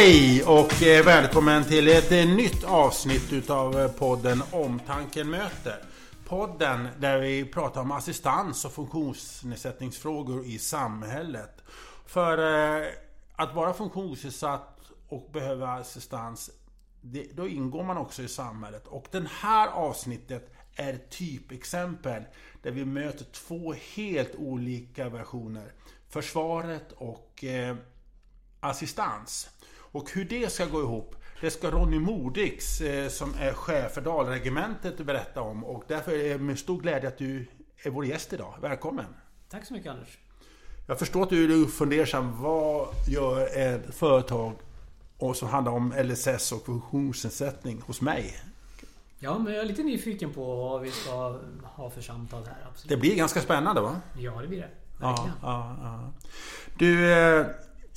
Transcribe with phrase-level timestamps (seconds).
[0.00, 5.82] Hej och eh, välkommen till ett eh, nytt avsnitt utav eh, podden Omtanken möter.
[6.24, 11.62] Podden där vi pratar om assistans och funktionsnedsättningsfrågor i samhället.
[12.06, 12.38] För
[13.36, 16.50] att vara funktionsnedsatt och behöva assistans,
[17.32, 18.86] då ingår man också i samhället.
[18.86, 22.22] Och det här avsnittet är ett typexempel
[22.62, 25.72] där vi möter två helt olika versioner.
[26.08, 27.44] Försvaret och
[28.60, 29.48] assistans.
[29.92, 34.00] Och hur det ska gå ihop, det ska Ronny Modix eh, som är chef för
[34.00, 35.64] Dalregementet berätta om.
[35.64, 37.46] Och därför är det med stor glädje att du
[37.82, 38.54] är vår gäst idag.
[38.60, 39.06] Välkommen!
[39.50, 40.18] Tack så mycket Anders!
[40.86, 42.42] Jag förstår att du är fundersam.
[42.42, 44.52] Vad gör ett företag
[45.18, 48.40] och som handlar om LSS och funktionsnedsättning hos mig?
[49.18, 52.66] Ja, men jag är lite nyfiken på vad vi ska ha för samtal här.
[52.70, 52.88] Absolut.
[52.88, 54.00] Det blir ganska spännande va?
[54.18, 54.70] Ja, det blir det.
[55.00, 56.12] Ja, ja, ja.
[56.78, 57.46] Du, eh,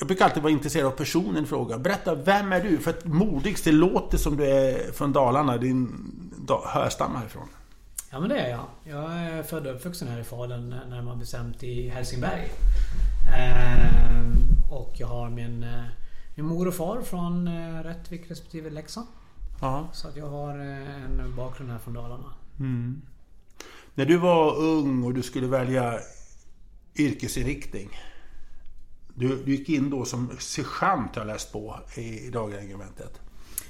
[0.02, 1.78] jag brukar alltid vara intresserad av personen i fråga.
[1.78, 2.78] Berätta, vem är du?
[2.78, 5.58] För att Modigs, det låter som du är från Dalarna.
[5.58, 6.12] Din
[6.66, 7.48] hörstam härifrån.
[8.12, 8.66] Ja men det är jag.
[8.84, 12.52] Jag är född och uppvuxen här i Falun, när man bestämt i Helsingberg.
[13.38, 14.34] Ehm,
[14.72, 15.84] och jag har min, eh,
[16.36, 19.08] min mor och far från eh, Rättvik respektive Leksand.
[19.62, 19.88] Ja.
[19.94, 22.34] Så att jag har eh, en bakgrund här från Dalarna.
[22.60, 23.02] Mm.
[23.96, 26.00] När du var ung och du skulle välja
[26.96, 27.90] yrkesinriktning.
[29.22, 33.22] Du, du gick in då som sergeant har jag läst på i dagregementet.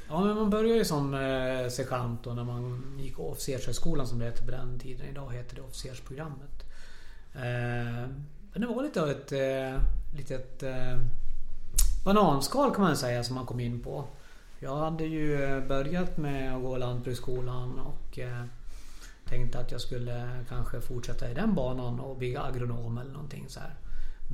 [0.09, 4.25] Ja, men man började ju som eh, sergeant då när man gick officershögskolan som det
[4.25, 5.07] hette på den tiden.
[5.09, 6.65] Idag heter det officersprogrammet.
[7.33, 8.09] Eh,
[8.51, 9.81] men det var lite av ett eh,
[10.17, 10.99] litet eh,
[12.05, 14.05] bananskal kan man säga som man kom in på.
[14.59, 18.43] Jag hade ju eh, börjat med att gå lantbruksskolan och eh,
[19.25, 23.59] tänkte att jag skulle kanske fortsätta i den banan och bli agronom eller någonting så
[23.59, 23.80] här.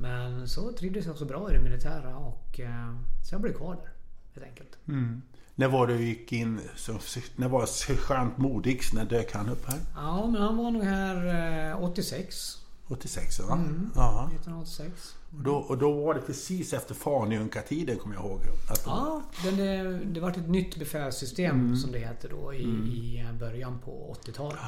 [0.00, 2.94] Men så trivdes jag så bra i det militära och eh,
[3.28, 3.92] så jag blev kvar där.
[4.34, 4.78] Helt enkelt.
[4.88, 5.22] Mm.
[5.54, 6.60] När var du gick in?
[6.76, 6.98] Så,
[7.36, 8.92] när var sergeant Modigs?
[8.92, 9.78] När dök han upp här?
[9.94, 12.58] Ja, men han var nog här eh, 86.
[12.88, 13.54] 86 va?
[13.54, 14.30] Mm, ja.
[14.34, 15.14] 1986.
[15.36, 18.40] Och, då, och då var det precis efter Fanjunka-tiden kommer jag ihåg.
[18.70, 21.76] Att ja, det, det, det var ett nytt befälssystem mm.
[21.76, 22.86] som det hette då i, mm.
[22.86, 24.58] i början på 80-talet.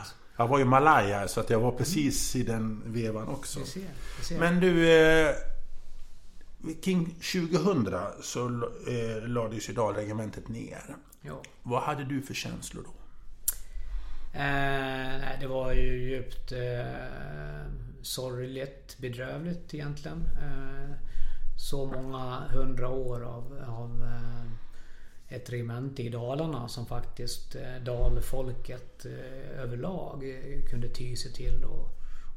[0.41, 3.59] Jag var ju malaj här så att jag var precis i den vevan också.
[3.59, 3.81] Jag ser,
[4.17, 4.39] jag ser.
[4.39, 4.93] Men du...
[4.93, 5.35] Eh,
[6.83, 8.47] kring 2000 så
[8.89, 10.97] eh, lades ju Dalregementet ner.
[11.23, 11.43] Ja.
[11.63, 12.91] Vad hade du för känslor då?
[14.39, 17.73] Eh, det var ju djupt eh,
[18.03, 20.29] sorgligt, bedrövligt egentligen.
[20.43, 20.97] Eh,
[21.57, 24.51] så många hundra år av, av eh,
[25.31, 31.65] ett regemente i Dalarna som faktiskt eh, dalfolket eh, överlag eh, kunde ty sig till
[31.65, 31.89] och,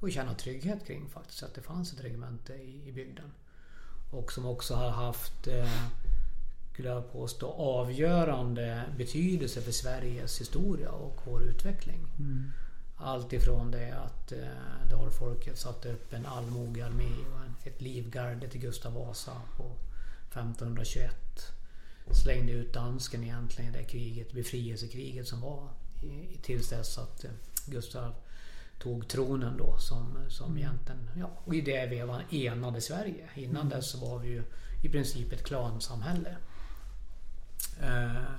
[0.01, 1.43] och känna trygghet kring faktiskt.
[1.43, 3.31] Att det fanns ett regemente i, i bygden.
[4.11, 5.47] Och som också har haft,
[6.73, 12.07] skulle jag påstå, avgörande betydelse för Sveriges historia och vår utveckling.
[12.19, 12.51] Mm.
[12.97, 18.93] Allt ifrån det att eh, dalfolket satte upp en allmogearmé och ett livgarde till Gustav
[18.93, 19.63] Vasa på
[20.31, 21.15] 1521
[22.11, 25.69] slängde ut dansken egentligen i det kriget, befrielsekriget som var
[26.41, 27.31] tills dess att eh,
[27.65, 28.13] Gustav
[28.79, 33.29] tog tronen då som, som egentligen, ja, och i det vevan enade Sverige.
[33.35, 33.69] Innan mm.
[33.69, 34.43] dess var vi ju
[34.83, 36.37] i princip ett klansamhälle.
[37.81, 38.33] Eh,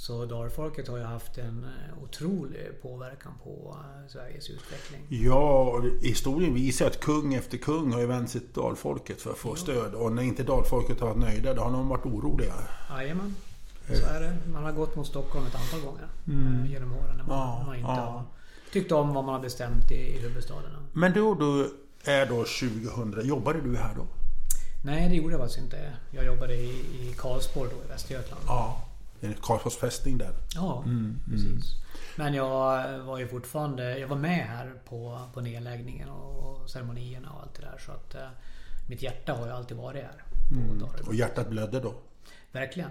[0.00, 5.06] så dalfolket har ju haft en eh, otrolig påverkan på eh, Sveriges utveckling.
[5.08, 9.38] Ja, historien visar att kung efter kung har ju vänt sig till dalfolket för att
[9.38, 9.56] få ja.
[9.56, 9.94] stöd.
[9.94, 12.54] Och när inte dalfolket har varit nöjda, då har de varit oroliga.
[12.90, 13.36] Jajamän.
[13.86, 14.36] Så är det.
[14.52, 16.64] Man har gått mot Stockholm ett antal gånger mm.
[16.64, 17.16] Eh, genom åren.
[17.16, 17.94] När man, ja, man inte ja.
[17.94, 18.24] har
[18.72, 20.70] tyckt om vad man har bestämt i, i huvudstaden.
[20.92, 21.74] Men då du
[22.04, 24.06] är då 2000, jobbade du här då?
[24.84, 25.92] Nej, det gjorde jag faktiskt inte.
[26.10, 28.42] Jag jobbade i, i Karlsborg då i Västergötland.
[28.46, 28.86] Ja.
[29.20, 30.34] Karlsborgs fästning där.
[30.54, 31.20] Ja, mm, mm.
[31.30, 31.74] precis.
[32.16, 33.98] Men jag var ju fortfarande...
[33.98, 37.78] Jag var med här på, på nedläggningen och ceremonierna och allt det där.
[37.86, 38.28] Så att eh,
[38.88, 40.24] mitt hjärta har ju alltid varit här.
[40.52, 40.82] Mm.
[41.06, 41.94] Och hjärtat blödde då?
[42.52, 42.90] Verkligen.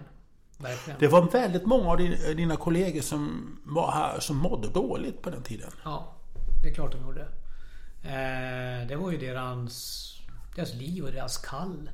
[0.57, 0.99] Verkligen.
[0.99, 1.97] Det var väldigt många av
[2.35, 5.71] dina kollegor som var här som mådde dåligt på den tiden.
[5.83, 6.15] Ja,
[6.63, 7.21] det är klart de gjorde.
[8.03, 10.05] Eh, det var ju deras,
[10.55, 11.89] deras liv och deras kall.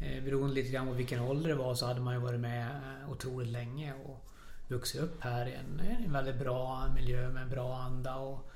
[0.00, 2.66] Eh, beroende lite grann på vilken ålder det var så hade man ju varit med
[2.66, 4.24] eh, otroligt länge och
[4.68, 8.16] vuxit upp här i en, en väldigt bra miljö med bra anda.
[8.16, 8.50] Och,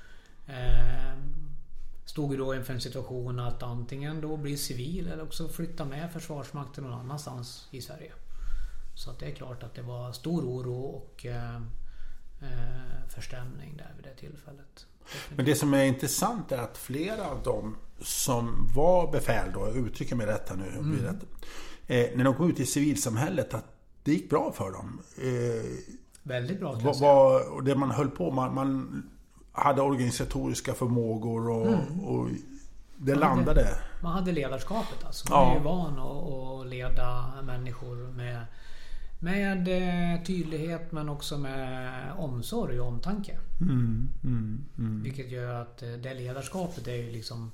[0.47, 1.15] eh,
[2.05, 6.13] stod ju då inför en situation att antingen då bli civil eller också flytta med
[6.13, 8.13] Försvarsmakten någon annanstans i Sverige.
[8.95, 11.57] Så att det är klart att det var stor oro och eh,
[12.41, 14.87] eh förstämning där vid det tillfället.
[15.37, 19.77] Men det som är intressant är att flera av dem som var befäl då, jag
[19.77, 20.97] uttrycker mig rätt här nu, mm.
[20.97, 21.25] rätt,
[21.87, 23.65] eh, när de kom ut i civilsamhället, att
[24.05, 25.03] det gick bra för dem.
[25.19, 25.83] Eh,
[26.23, 26.93] Väldigt bra säga.
[27.01, 29.03] vad, och det man höll på man, man
[29.53, 32.01] hade organisatoriska förmågor och, Mm.
[32.01, 32.29] och
[32.97, 33.69] det hade- landade.
[34.03, 35.33] Man hade ledarskapet alltså.
[35.33, 35.51] Man Ja.
[35.53, 38.45] är ju van att, att leda människor med,
[39.21, 43.39] med eh, tydlighet men också med omsorg och omtanke.
[43.61, 45.03] Mm, mm, mm.
[45.03, 47.51] Vilket gör att eh, det ledarskapet är ju liksom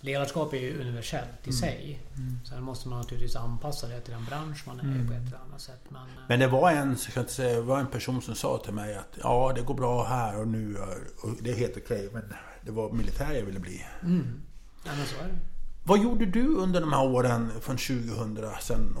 [0.00, 1.50] Ledarskap är ju universellt Mm.
[1.50, 2.00] i sig.
[2.48, 5.38] Sen måste man naturligtvis anpassa det till den bransch man är i på ett eller
[5.48, 5.80] annat sätt.
[5.88, 8.94] Men, eh, Men det var en, jag säga, var en person som sa till mig
[8.94, 10.76] att ja, det går bra här och nu
[11.22, 12.22] och det är helt okej, men
[12.64, 13.84] det var militär jag ville bli.
[14.02, 14.40] mm.
[14.84, 15.38] ja, men så är det.
[15.84, 18.96] Vad gjorde du under de här åren från 2000 sen?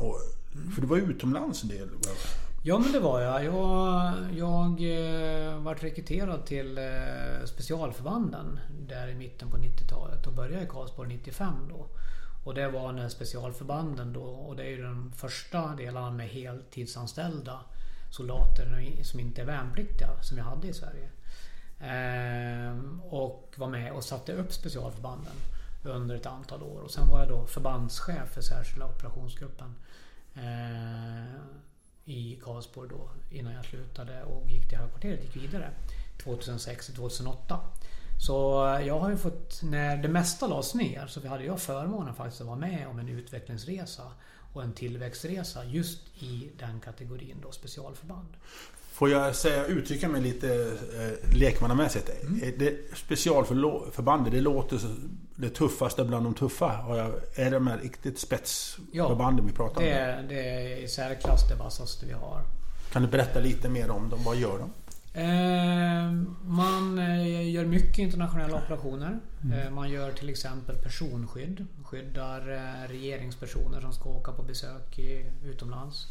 [0.74, 1.88] För du var utomlands en del.
[2.62, 3.44] Ja men det var jag.
[3.44, 10.64] Jag, jag eh, var rekryterad till eh, specialförbanden där i mitten på 90-talet och började
[10.64, 11.86] i Karlsborg 95 då.
[12.44, 17.60] Och det var när specialförbanden då och det är ju den första delarna med heltidsanställda
[18.10, 21.08] soldater som inte är värnpliktiga som vi hade i Sverige.
[21.80, 25.36] Ehm, och var med och satte upp specialförbanden
[25.82, 26.80] under ett antal år.
[26.80, 29.74] Och sen var jag då förbandschef för särskilda operationsgruppen.
[30.34, 31.34] Eh,
[32.04, 35.22] i Karlsborg då innan jag slutade och gick till högkvarteret.
[35.22, 35.70] Gick vidare
[36.22, 37.60] 2006 till 2008.
[38.26, 42.14] Så eh, jag har ju fått, när det mesta lades ner så hade jag förmånen
[42.14, 44.12] faktiskt att vara med om en utvecklingsresa
[44.52, 48.36] och en tillväxtresa just i den kategorin då specialförband.
[48.94, 50.54] Får jag säga, uttrycka mig lite
[50.98, 52.10] eh, lekmannamässigt?
[52.22, 52.52] Mm.
[52.58, 54.80] Det specialförbandet, det låter
[55.36, 56.66] det tuffaste bland de tuffa.
[56.68, 59.86] Har jag, är det de här riktigt spetsförbanden vi pratar om?
[59.86, 62.40] Det är, det är i särklass det vassaste vi har.
[62.92, 64.24] Kan du berätta lite mer om dem?
[64.24, 64.70] Vad gör de?
[65.20, 66.12] Eh,
[66.44, 69.18] Man eh, gör mycket internationella operationer.
[69.54, 71.66] Eh, Man gör till exempel personskydd.
[71.84, 76.06] Skyddar eh, regeringspersoner som ska åka på besök i, utomlands.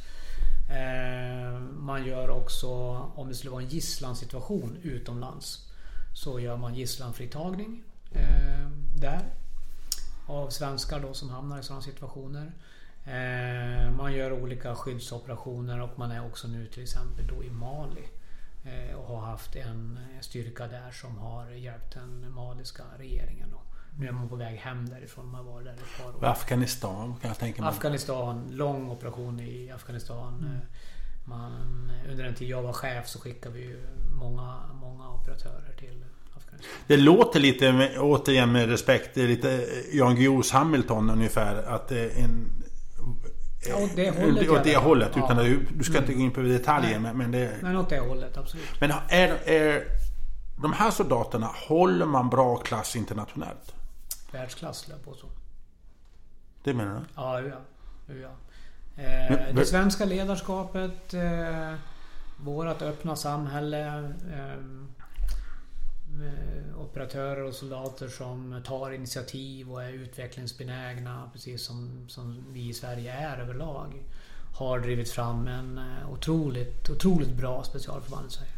[0.73, 2.69] Eh, man gör också,
[3.15, 5.71] om det skulle vara en gisslansituation utomlands,
[6.13, 9.21] så gör man gisslanfritagning eh, där.
[10.27, 12.51] Av svenskar då som hamnar i sådana situationer.
[13.05, 18.07] Eh, man gör olika skyddsoperationer och man är också nu till exempel då i Mali.
[18.95, 23.49] Och har haft en styrka där som har hjälpt den maliska regeringen.
[23.51, 23.61] Då.
[23.97, 25.31] Nu är man på väg hem därifrån.
[25.31, 26.25] Man var där ett par år.
[26.31, 27.69] Afghanistan kan jag tänka mig.
[27.69, 30.37] Afghanistan, lång operation i Afghanistan.
[30.39, 30.59] Mm.
[31.25, 31.51] Man,
[32.11, 33.75] under den tid jag var chef så skickade vi
[34.19, 36.05] många, många operatörer till
[36.37, 36.71] Afghanistan.
[36.87, 41.63] Det låter lite, med, återigen med respekt, lite Jan Guillous Hamilton ungefär.
[41.63, 42.63] Att en...
[43.69, 45.11] Ja, åt det hållet Åt det hållet.
[45.15, 45.25] Ja.
[45.25, 46.19] Utan du, du ska inte Mm.
[46.19, 46.89] gå in på detaljer.
[46.91, 46.99] Nej.
[46.99, 48.65] Men, men, det, Men åt det hållet, absolut.
[48.79, 49.83] men är, är
[50.61, 53.73] de här soldaterna, håller man bra klass internationellt?
[54.33, 55.27] Världsklass jag påstå.
[56.63, 57.01] Det menar du?
[57.15, 57.57] Ja, ja.
[58.07, 58.31] ja.
[59.03, 61.73] Eh, Men- det svenska ledarskapet, eh,
[62.37, 64.53] vårat öppna samhälle, eh,
[66.27, 72.73] eh, operatörer och soldater som tar initiativ och är utvecklingsbenägna, precis som, som vi i
[72.73, 74.03] Sverige är överlag,
[74.57, 78.51] har drivit fram en eh, otroligt, otroligt bra specialförband i Sverige.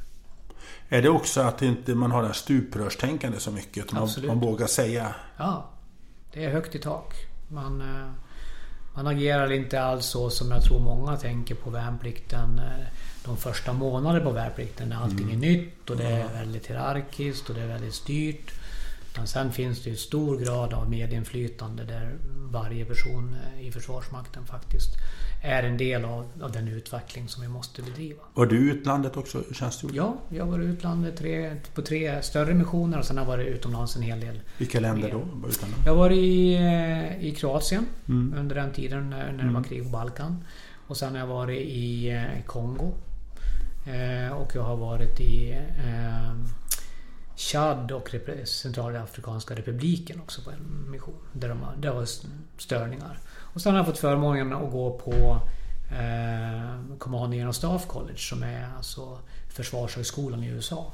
[0.89, 3.85] Är det också att inte man har det här stuprörstänkande så mycket?
[3.85, 5.69] Utan man, man vågar säga Ja,
[6.35, 7.13] det är högt i tak.
[7.47, 8.11] Man, eh,
[8.93, 12.59] man agerar inte alls så som jag tror många tänker på värnplikten.
[12.59, 12.85] eh,
[13.25, 17.55] De första månaderna på värnplikten när allting är nytt och det är väldigt hierarkiskt och
[17.55, 18.51] det är väldigt styrt.
[19.17, 22.15] Men sen finns det ju stor grad av medinflytande där
[22.51, 24.89] varje person i Försvarsmakten faktiskt
[25.43, 28.21] är en del av, av den utveckling som vi måste bedriva.
[28.33, 29.91] Var du utlandet också tjänstgjord?
[29.95, 33.47] Ja, jag varit i utlandet tre, på tre större missioner och sen har jag varit
[33.47, 35.17] utomlands en hel del Vilka länder då?
[35.33, 35.49] Var?
[35.85, 38.33] Jag varit i, eh, i Kroatien Mm.
[38.39, 40.43] under den tiden när, när det var krig på Balkan.
[40.87, 42.93] Och sen har jag varit i eh, Kongo.
[43.85, 45.51] Eh, och jag har varit i
[45.85, 46.33] eh,
[47.35, 48.09] Chad och
[48.45, 51.19] Centralafrikanska republiken också på en mission.
[51.33, 52.05] Där de, där var
[52.57, 53.19] störningar.
[53.53, 55.41] Och sen har jag fått förmånen att gå på
[55.91, 59.19] eh, Command och Staff College som är alltså
[59.55, 60.93] Försvarshögskolan i USA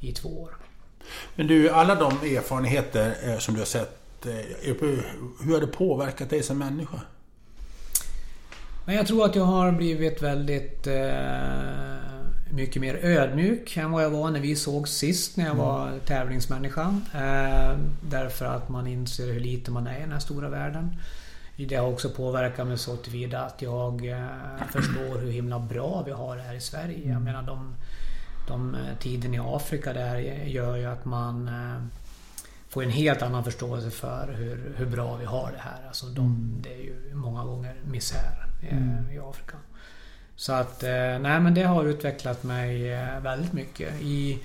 [0.00, 0.56] i två år.
[1.34, 4.26] Men du, alla de erfarenheter eh, som du har sett.
[4.26, 4.32] Eh,
[5.44, 7.00] hur har det påverkat dig som människa?
[8.84, 12.15] Men jag tror att jag har blivit väldigt eh,
[12.50, 17.00] mycket mer ödmjuk än vad jag var när vi såg sist när jag var tävlingsmänniska.
[17.14, 20.96] Eh, därför att man inser hur lite man är i den här stora världen.
[21.56, 24.26] Det har också påverkat mig så tillvida att jag eh,
[24.72, 27.10] förstår hur himla bra vi har det här i Sverige.
[27.10, 27.74] Jag menar de,
[28.48, 31.86] de eh, tiden i Afrika där gör ju att man eh,
[32.68, 35.86] får en helt annan förståelse för hur, hur bra vi har det här.
[35.86, 39.56] Alltså de, Det är ju många gånger misär eh, i Afrika.
[40.36, 44.00] Så att, eh, nej men det har utvecklat mig eh, väldigt mycket.
[44.00, 44.38] I,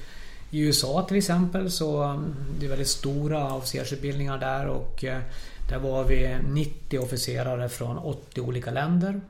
[0.52, 5.22] i USA till exempel så mm, det är väldigt stora officersutbildningar där och eh,
[5.70, 9.22] där var vi 90 officerare från 80 olika länder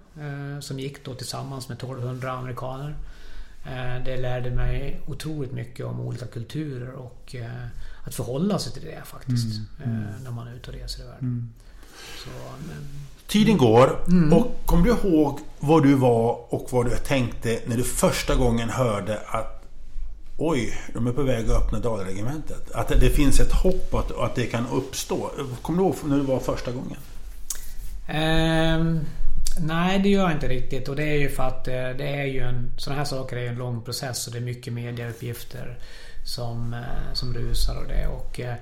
[0.61, 2.95] som gick då tillsammans med 1200 amerikaner.
[4.05, 7.35] Det lärde mig otroligt mycket om olika kulturer och
[8.03, 9.59] att förhålla sig till det faktiskt.
[9.83, 10.23] Mm, mm.
[10.23, 11.19] När man är ute och reser i världen.
[11.21, 11.49] Mm.
[12.23, 12.29] Så,
[12.67, 12.87] men...
[13.31, 14.33] Tiden går mm.
[14.33, 18.69] och kommer du ihåg var du var och vad du tänkte när du första gången
[18.69, 19.57] hörde att
[20.37, 22.71] Oj, de är på väg att öppna Dalregementet.
[22.71, 25.31] Att det finns ett hopp att, att det kan uppstå.
[25.61, 26.97] Kommer du ihåg när det var första gången?
[28.09, 28.99] Um,
[29.59, 30.89] nej, det gör jag inte riktigt.
[30.89, 32.73] Och det är ju för att eh, det är ju en...
[32.77, 35.77] Sådana här saker är ju en lång process och det är mycket mediauppgifter
[36.25, 38.07] som, eh, som rusar och det.
[38.07, 38.55] Och, eh,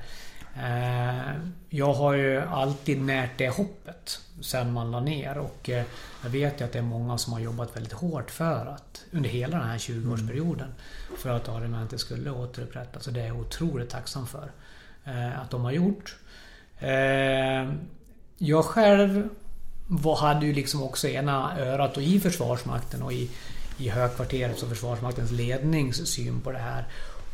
[1.70, 5.84] jag har ju alltid närt det hoppet sen man la ner och eh,
[6.24, 9.30] jag vet ju att det är många som har jobbat väldigt hårt för att under
[9.30, 10.70] hela den här 20-årsperioden
[11.18, 14.52] för att regementet skulle återupprättas och det är jag otroligt tacksam för
[15.36, 16.16] att de har gjort.
[18.38, 19.30] Jag själv
[20.20, 23.32] hade ju liksom också ena örat och i Försvarsmakten och i,
[23.78, 26.88] i högkvarterets och Försvarsmaktens lednings syn på det här.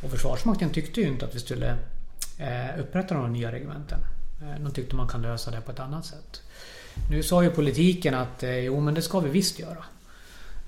[0.04, 1.78] Och Försvarsmakten tyckte ju inte att vi skulle
[2.38, 4.00] eh, upprätta några nya regementen.
[4.42, 6.42] Eh, de tyckte man kan lösa det på ett annat sätt.
[7.10, 9.84] Nu sa ju politiken att eh, jo men det ska vi visst göra.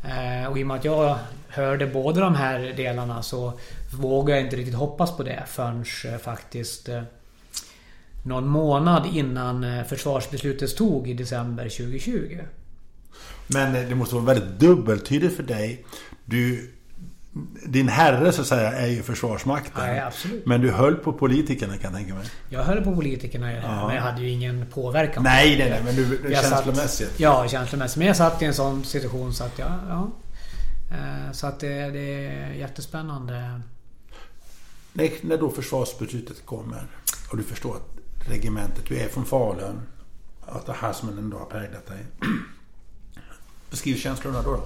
[0.04, 1.18] Eh, och i och med att jag
[1.48, 3.60] hörde båda de här delarna så
[4.00, 6.90] vågade jag inte riktigt hoppas på det förrän eh, faktiskt
[8.26, 12.40] någon månad innan försvarsbeslutet stod i december 2020.
[13.48, 15.86] Men det måste vara väldigt dubbeltydigt för dig.
[16.26, 16.72] Du
[17.65, 19.96] din herre så att säga är ju Försvarsmakten.
[19.96, 20.46] Ja, absolut.
[20.46, 22.25] Men du höll på politikerna kan jag tänka mig.
[22.50, 23.88] Jag höll på politikerna ja.
[23.88, 25.24] men jag hade ju ingen påverkan.
[25.24, 25.82] Nej, nej, nej.
[25.86, 27.10] Men du, du känslomässigt.
[27.10, 27.98] Satt, ja, känslomässigt.
[27.98, 29.72] Men jag satt i en sån situation så att jag...
[29.89, 30.12] Ja,
[30.91, 33.62] eh, så att det, det är jättespännande.
[34.94, 36.88] Nej, när då försvarsbeslutet kommer
[37.32, 37.98] och du förstår att
[38.29, 39.82] regementet, du är från Falun.
[40.46, 42.06] Att det här som ändå har präglat dig.
[43.70, 44.51] Beskriv känslorna då.
[44.51, 44.63] då.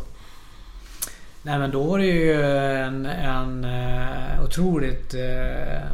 [1.44, 5.92] Nej men då var det ju en, en uh, otroligt uh,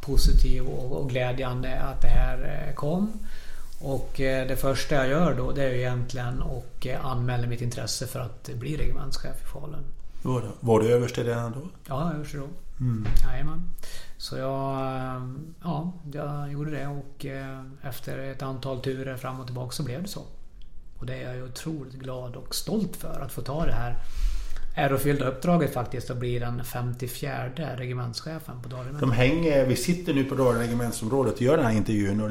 [0.00, 3.12] positiv och, glädjande att det här uh, kom.
[3.80, 8.20] Och det första jag gör då det är ju egentligen att anmäla mitt intresse för
[8.20, 9.84] att bli regementschef i Falun.
[10.22, 11.68] Var, det, var du överste redan då?
[11.88, 12.48] Ja, överste då.
[12.80, 13.06] Mm.
[13.24, 13.62] Jajamän.
[14.18, 14.76] Så jag,
[15.62, 17.26] ja, jag gjorde det och
[17.82, 20.22] efter ett antal turer fram och tillbaka så blev det så.
[20.98, 23.96] Och det är jag otroligt glad och stolt för att få ta det här
[24.76, 29.00] ärofyllda uppdraget faktiskt att bli den 54 regementschefen på Dalaregementet.
[29.00, 32.30] De hänger, vi sitter nu på Dalaregementsområdet och gör den här intervjun och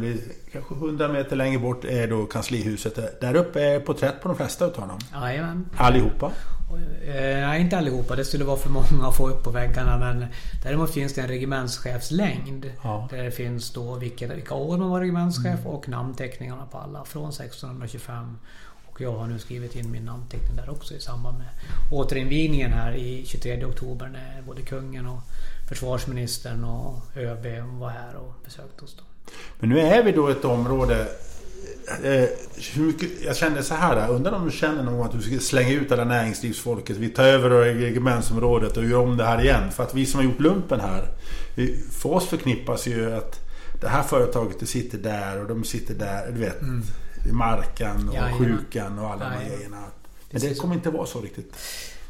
[0.51, 3.21] kanske 100 meter längre bort är då kanslihuset.
[3.21, 4.99] Där uppe är porträtt på de flesta utav dem.
[5.13, 5.65] Jajamän.
[5.77, 6.31] Allihopa?
[7.07, 8.15] Eh, nej, inte allihopa.
[8.15, 9.97] Det skulle vara för många att få upp på väggarna.
[9.97, 10.25] Men
[10.63, 12.71] däremot finns det en regementschefslängd.
[12.83, 13.07] Ja.
[13.11, 15.67] Där det finns då vilka, vilka år man var regementschef mm.
[15.67, 17.05] och namnteckningarna på alla.
[17.05, 18.37] Från 1625
[18.95, 21.47] och jag har nu skrivit in min namnteckning där också i samband med
[21.91, 25.19] återinvigningen här i 23 oktober när både kungen och
[25.69, 27.45] försvarsministern och ÖB
[27.79, 28.95] var här och besökte oss.
[28.97, 29.03] Då.
[29.59, 31.07] Men nu är vi då ett område
[32.03, 32.29] eh,
[33.25, 35.91] jag kände så här, undrar om du känner någon gång att du ska slänga ut
[35.91, 36.97] alla näringslivsfolket.
[36.97, 39.71] Vi tar över regementsområdet och gör om det här igen.
[39.71, 41.07] För att vi som har gjort lumpen här.
[41.91, 43.39] För oss förknippas ju att
[43.81, 46.31] det här företaget det sitter där och de sitter där.
[46.31, 46.61] Du vet.
[46.61, 46.83] Mm
[47.31, 49.83] marken och ja, sjukan och alla de här grejerna.
[50.31, 51.55] Men det kommer inte vara så riktigt.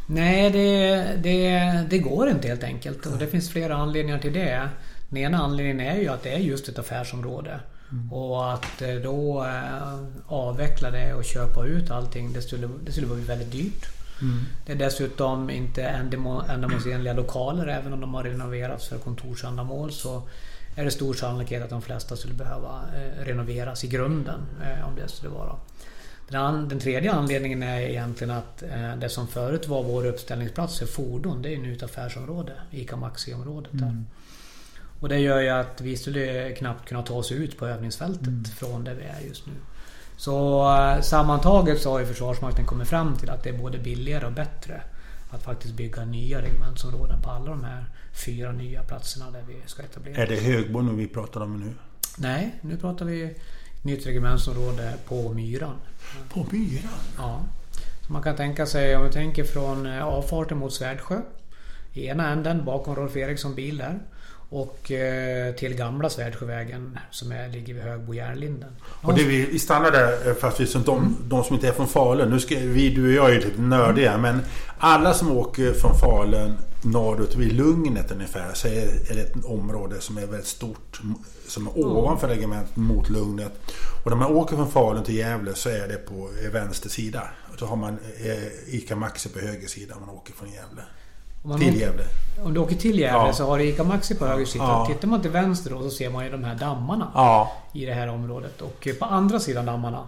[0.07, 3.05] Nej, det, det, det går inte helt enkelt.
[3.05, 4.69] Och det finns flera anledningar till det.
[5.09, 7.59] Den ena anledningen är ju att det är just ett affärsområde.
[7.91, 8.13] Mm.
[8.13, 13.07] Och att eh, då äh, avveckla det och köpa ut allting, det skulle, det skulle
[13.07, 13.85] bli väldigt dyrt.
[14.21, 14.45] Mm.
[14.65, 15.83] Det är dessutom inte
[16.49, 19.91] ändamålsenliga lokaler även om de har renoverats för kontorsändamål.
[19.91, 20.23] Så
[20.75, 24.95] är det stor sannolikhet att de flesta skulle behöva eh, renoveras i grunden eh, om
[24.95, 25.55] det skulle vara.
[26.29, 30.85] Den, den tredje anledningen är egentligen att eh, det som förut var vår uppställningsplats för
[30.85, 32.53] fordon, det är nu ett affärsområde.
[32.71, 34.05] ICA Maxi-området Mm.
[34.99, 38.45] Och det gör ju att vi skulle knappt kunna ta oss ut på övningsfältet mm.
[38.45, 39.53] från där vi är just nu.
[40.17, 40.69] Så
[41.01, 44.81] sammantaget så har ju Försvarsmakten kommit fram till att det är både billigare och bättre
[45.35, 49.83] att faktiskt bygga nya regementsområden på alla de här fyra nya platserna där vi ska
[49.83, 50.23] etablera.
[50.23, 51.73] Är det Högbo vi pratar om nu?
[52.17, 53.35] Nej, nu pratar vi
[53.81, 55.75] nytt regementsområde på Myran.
[56.29, 56.89] På Myran?
[57.17, 57.41] Ja.
[58.07, 61.21] Så man kan tänka sig, om vi tänker från eh, avfarten mot Svärdsjö
[61.93, 63.99] i ena änden bakom Rolf Eriksson bil där.
[64.49, 68.69] Och eh, till gamla Svärdsjövägen som är, ligger vid Högbo järnlinden.
[68.81, 71.71] Och det vi, vi stannar där eh, fast vi som de, de som inte är
[71.71, 72.29] från Falun.
[72.29, 74.39] Nu ska vi, du och jag är lite nördiga men
[74.77, 80.17] alla som åker från Falun norrut vid Lugnet ungefär så är det ett område som
[80.17, 81.01] är väldigt stort.
[81.47, 83.53] Som är ovanför regementet mot Lugnet.
[84.03, 87.23] Och när man åker från Falun till Gävle så är det på vänster sida.
[87.57, 87.97] Så har man
[88.67, 90.81] ICA Maxi på höger sida om man åker från Gävle.
[91.45, 92.03] Om till Gävle.
[92.43, 93.33] Om du åker till Gävle ja.
[93.33, 94.63] så har du ICA Maxi på höger sida.
[94.63, 94.85] Ja.
[94.89, 97.11] Tittar man till vänster då så ser man ju de här dammarna.
[97.13, 97.51] Ja.
[97.73, 98.61] I det här området.
[98.61, 100.07] Och på andra sidan dammarna.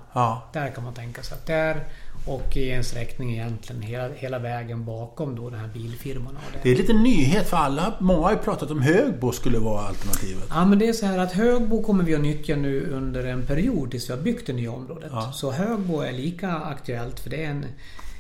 [0.54, 1.84] Där kan man tänka sig att där
[2.28, 6.38] och i en sträckning egentligen hela, hela vägen bakom då den här bilfirman.
[6.54, 6.60] Det.
[6.64, 7.94] det är lite nyhet för alla.
[8.00, 10.44] Många har ju pratat om Högbo skulle vara alternativet.
[10.50, 13.46] Ja men det är så här att Högbo kommer vi att nyttja nu under en
[13.46, 15.10] period tills vi har byggt det nya området.
[15.14, 15.32] Ja.
[15.34, 17.66] Så Högbo är lika aktuellt för det är en,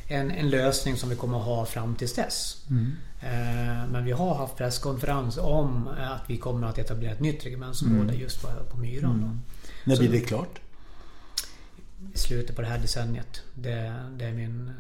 [0.08, 2.66] en, en lösning som vi kommer att ha fram tills dess.
[2.70, 2.92] Mm.
[3.22, 8.10] Eh, men vi har haft presskonferens om att vi kommer att etablera ett nytt regementsområde
[8.10, 8.22] mm.
[8.22, 9.16] just på, på Myran.
[9.16, 9.42] Mm.
[9.84, 10.60] När blir det klart?
[12.14, 13.42] i slutet på det här decenniet.
[13.54, 14.72] Det, det är min,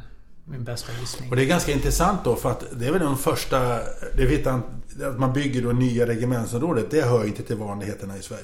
[0.45, 1.29] min bästa gissning.
[1.29, 3.79] Och det är ganska intressant då för att det är väl de första...
[4.15, 4.63] Det vet att
[5.17, 6.91] man bygger då nya regementsområdet.
[6.91, 8.43] Det hör inte till vanligheterna i Sverige.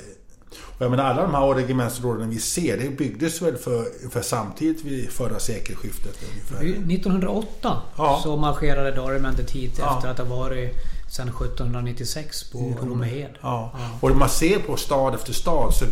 [0.58, 4.84] Och jag menar alla de här regementsområdena vi ser, det byggdes väl för, för samtidigt
[4.84, 6.20] vid förra sekelskiftet?
[6.32, 6.94] Ungefär.
[6.94, 8.20] 1908 ja.
[8.24, 9.98] så marscherade Dalaregementet hit ja.
[9.98, 10.76] efter att ha varit
[11.14, 12.90] sedan 1796 på mm.
[12.90, 13.30] Rommehed.
[13.42, 13.72] Ja.
[13.74, 13.90] ja.
[14.02, 15.86] Och man ser på stad efter stad så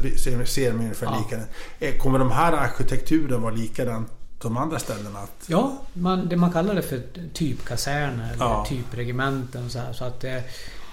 [0.45, 1.17] ser man ungefär ja.
[1.17, 1.49] likadant.
[1.79, 4.07] Eh, kommer de här arkitekturen vara likadant
[4.41, 5.19] de andra ställena?
[5.19, 5.45] Att...
[5.47, 7.01] Ja, man, det man kallar det för
[7.33, 8.65] typkaserner eller ja.
[8.69, 9.69] typregementen.
[9.69, 10.23] Så, här, så att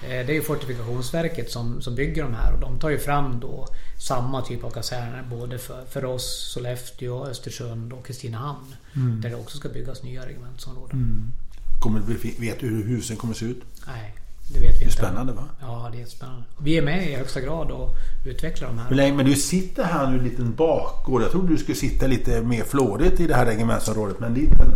[0.01, 2.99] det, eh, det är ju Fortifikationsverket som, som bygger de här och de tar ju
[2.99, 8.75] fram då samma typ av kaserner både för, för oss, Sollefteå, Östersund och Kristinehamn.
[8.95, 9.21] Mm.
[9.21, 10.97] Där det också ska byggas nya regementsområden.
[10.97, 11.31] Mm.
[11.79, 11.99] Kommer,
[12.39, 13.61] vet du hur husen kommer att se ut?
[13.87, 14.15] Nej,
[14.53, 14.79] det vet vi inte.
[14.79, 15.43] Det är spännande va?
[15.61, 16.43] Ja, det är spännande.
[16.61, 18.95] Vi är med i högsta grad och utvecklar de här.
[18.95, 21.21] Men, men du sitter här nu i en liten bakgård.
[21.21, 24.19] Jag trodde du skulle sitta lite mer flådigt i det här regementsområdet.
[24.19, 24.71] Men liten...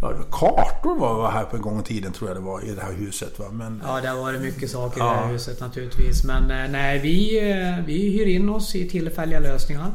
[0.00, 2.82] Ja, kartor var här på en gång i tiden tror jag det var i det
[2.82, 3.38] här huset.
[3.38, 3.44] Va?
[3.52, 5.10] Men, ja, det har varit mycket saker i ja.
[5.10, 6.24] det här huset naturligtvis.
[6.24, 9.90] Men eh, nej, vi, eh, vi hyr in oss i tillfälliga lösningar.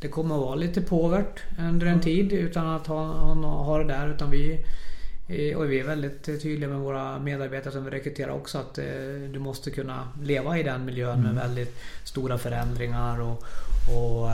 [0.00, 3.84] Det kommer att vara lite påvert under en tid utan att ha, ha, ha det
[3.84, 4.14] där.
[4.14, 4.64] Utan vi
[5.28, 8.74] Eh, och vi är väldigt tydliga med våra medarbetare som vi rekryterar också att
[9.32, 11.42] du måste kunna leva i den miljön med mm.
[11.42, 13.44] väldigt stora förändringar och,
[13.96, 14.28] och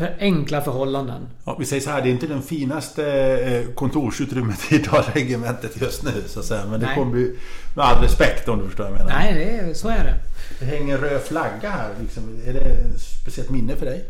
[0.00, 1.28] för enkla förhållanden.
[1.44, 6.10] Ja, vi säger så här, det är inte den finaste kontorsutrymmet i Dalregementet just nu
[6.26, 6.62] så att säga.
[6.70, 6.94] Men det Nej.
[6.94, 7.36] kommer ju
[7.76, 9.18] med all respekt om du förstår vad jag menar.
[9.18, 10.14] Nej, det är, så är det.
[10.58, 11.90] Det hänger en röd flagga här.
[12.00, 12.22] Liksom.
[12.46, 14.04] Är det ett speciellt minne för dig?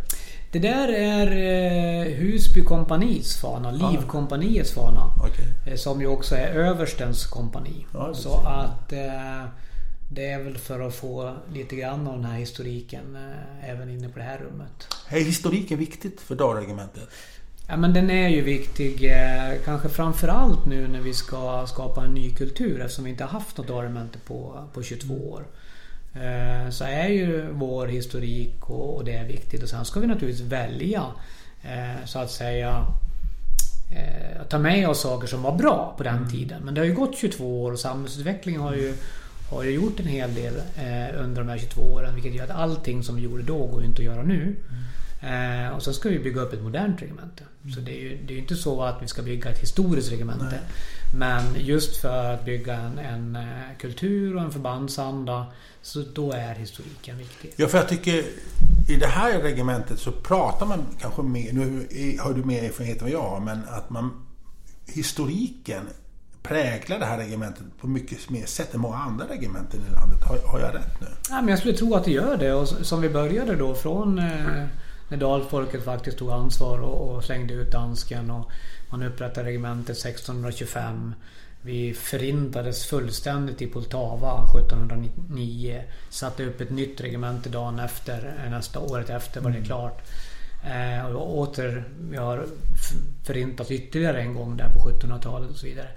[0.53, 5.13] Det där är eh, Husby kompanis fana, Livkompaniets fana.
[5.17, 5.73] Okay.
[5.73, 7.87] Eh, som ju också är överstens kompani.
[7.93, 9.45] Ja, så att eh,
[10.13, 14.09] det är väl för att få lite grann av den här historiken eh, även inne
[14.09, 14.89] på det här rummet.
[15.09, 17.09] Är historiken viktigt för Dalregementet?
[17.69, 22.15] Ja men den är ju viktig eh, kanske framförallt nu när vi ska skapa en
[22.15, 25.47] ny kultur eftersom vi inte har haft något Dalregemente på, på 22 år.
[26.15, 29.63] Eh, så är ju vår historik och det är viktigt.
[29.63, 31.07] Och sen ska vi naturligtvis välja
[32.05, 32.87] så att säga
[34.49, 36.29] ta med oss saker som var bra på den mm.
[36.29, 36.63] tiden.
[36.65, 38.95] Men det har ju gått 22 år och samhällsutvecklingen har ju,
[39.51, 40.55] har ju gjort en hel del
[41.17, 42.15] under de här 22 åren.
[42.15, 44.57] Vilket gör att allting som vi gjorde då går ju inte att göra nu.
[45.23, 45.73] Mm.
[45.73, 47.45] och sen ska vi bygga upp ett modernt regemente.
[47.63, 47.75] Mm.
[47.75, 50.61] Så det är ju det är inte så att vi ska bygga ett historiskt regemente.
[51.15, 53.39] Men just för att bygga en, en
[53.79, 55.47] kultur och en förbandsanda
[55.83, 57.53] så då är historiken viktig.
[57.57, 58.25] Ja, för jag tycker
[58.89, 61.87] i det här regementet så pratar man kanske mer, nu
[62.21, 64.27] har du mer erfarenhet än vad jag har, men att man
[64.87, 65.83] historiken
[66.43, 70.25] präglar det här regementet på mycket mer sätt än många andra regementen i landet.
[70.25, 71.07] Har, har jag rätt nu?
[71.31, 72.53] Ja, men jag skulle tro att det gör det.
[72.53, 74.67] Och som vi började då från eh,
[75.09, 78.51] när dalfolket faktiskt tog ansvar och, och slängde ut dansken och
[78.91, 81.15] man upprättade regementet 1625.
[81.63, 85.83] Vi förintades fullständigt i Poltava 1709.
[86.11, 89.67] Satte upp ett nytt regemente dagen efter, eh, nästa året efter var det mm.
[89.67, 90.03] klart.
[90.65, 92.47] Eh, och åter, vi har
[93.25, 95.89] förintat ytterligare en gång där på 1700-talet och så vidare.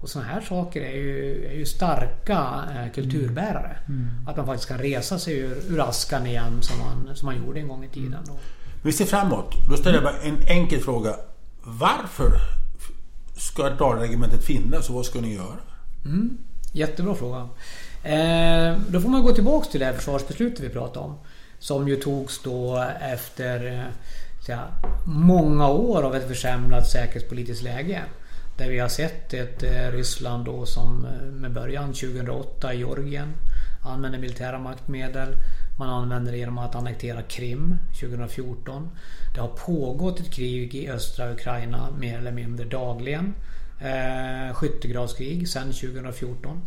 [0.00, 3.76] Och sådana här saker är ju, är ju starka eh, kulturbärare.
[3.88, 4.00] Mm.
[4.00, 4.28] mm.
[4.28, 7.60] Att man faktiskt kan resa sig ur, ur askan igen som man, som man gjorde
[7.60, 8.24] en gång i tiden.
[8.24, 8.36] Mm.
[8.82, 9.54] Vi ser framåt.
[9.70, 11.16] Då ställer jag bara en enkel fråga.
[11.62, 12.30] Varför
[13.36, 15.58] ska Dalregementet finnas och vad ska ni göra?
[16.04, 16.38] Mm,
[16.72, 17.48] jättebra fråga.
[18.02, 21.18] Eh, då får man gå tillbaks till det här försvarsbeslutet vi pratade om.
[21.58, 23.88] Som ju togs då efter
[24.48, 24.58] eh,
[25.04, 28.02] många år av ett försämrat säkerhetspolitiskt läge.
[28.56, 33.32] Där vi har sett ett eh, Ryssland då som eh, med början 2008 i Georgien
[33.84, 35.28] använder militära maktmedel.
[35.78, 38.90] Man använder det genom att annektera Krim 2014.
[39.34, 43.34] Det har pågått ett krig i östra Ukraina mer eller mindre dagligen.
[43.80, 46.62] Eh, skyttegravskrig sedan 2014.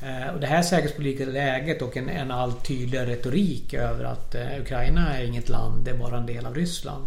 [0.00, 4.60] Eh, och det här säkerhetspolitiska läget och en, en allt tydligare retorik över att eh,
[4.60, 7.06] Ukraina är inget land, det är bara en del av Ryssland.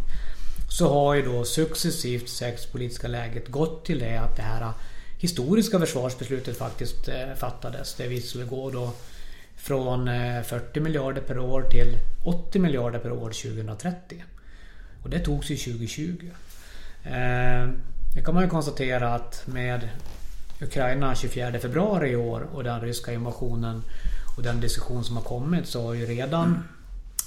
[0.70, 4.72] Så har ju då successivt säkerhetspolitiska läget gått till det att det här
[5.18, 7.96] historiska försvarsbeslutet faktiskt eh, fattades.
[7.96, 8.92] Där vi skulle gå då
[9.56, 14.24] från eh, 40 miljarder per år till 80 miljarder per år 2030.
[15.04, 16.30] Och det togs ju 2020.
[17.04, 17.70] Det
[18.16, 19.90] eh, kan man ju konstatera att med
[20.62, 23.84] Ukraina 24 februari i år och den ryska invasionen
[24.38, 26.64] och den diskussion som har kommit så har ju redan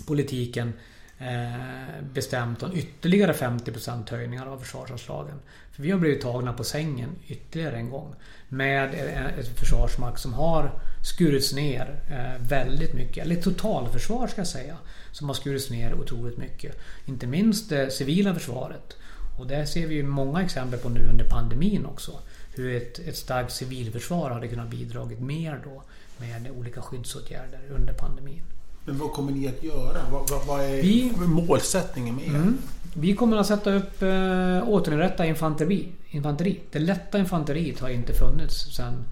[0.06, 0.72] politiken
[1.20, 5.34] Eh, bestämt om ytterligare 50% höjningar av försvarsanslagen.
[5.72, 8.14] För vi har blivit tagna på sängen ytterligare en gång.
[8.48, 8.94] Med
[9.38, 13.24] ett försvarsmakt som har skurits ner eh, väldigt mycket.
[13.24, 14.76] Eller totalförsvar ska jag säga.
[15.12, 16.78] Som har skurits ner otroligt mycket.
[17.06, 18.96] Inte minst det civila försvaret.
[19.38, 22.12] Och det ser vi många exempel på nu under pandemin också
[22.54, 25.82] hur ett, ett starkt civilförsvar hade kunnat bidragit mer då
[26.18, 28.42] med olika skyddsåtgärder under pandemin.
[28.88, 29.98] Men vad kommer ni att göra?
[30.10, 32.28] Vad, vad, vad är vi, målsättningen med er?
[32.28, 32.58] Mm,
[32.94, 35.88] vi kommer att sätta upp, äh, återinrätta infanteri.
[36.10, 36.60] infanteri.
[36.70, 39.04] Det lätta infanteriet har inte funnits sedan,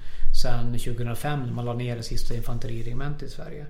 [0.43, 3.67] sedan 2005 när man la ner det sista infanteriregementet i Sverige.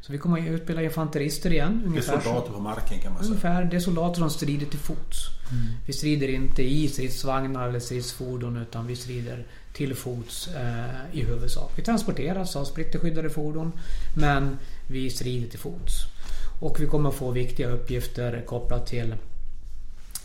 [0.00, 1.82] Så vi kommer att utbilda infanterister igen.
[1.86, 3.30] Ungefär det är soldater på marken kan man säga.
[3.30, 3.64] Ungefär.
[3.64, 5.28] Det är soldater som strider till fots.
[5.50, 5.64] Mm.
[5.86, 11.72] Vi strider inte i stridsvagnar eller stridsfordon utan vi strider till fots eh, i huvudsak.
[11.76, 13.72] Vi transporteras av splitterskyddade fordon
[14.16, 14.58] men
[14.88, 15.92] vi strider till fots.
[16.60, 19.14] Och vi kommer få viktiga uppgifter kopplat till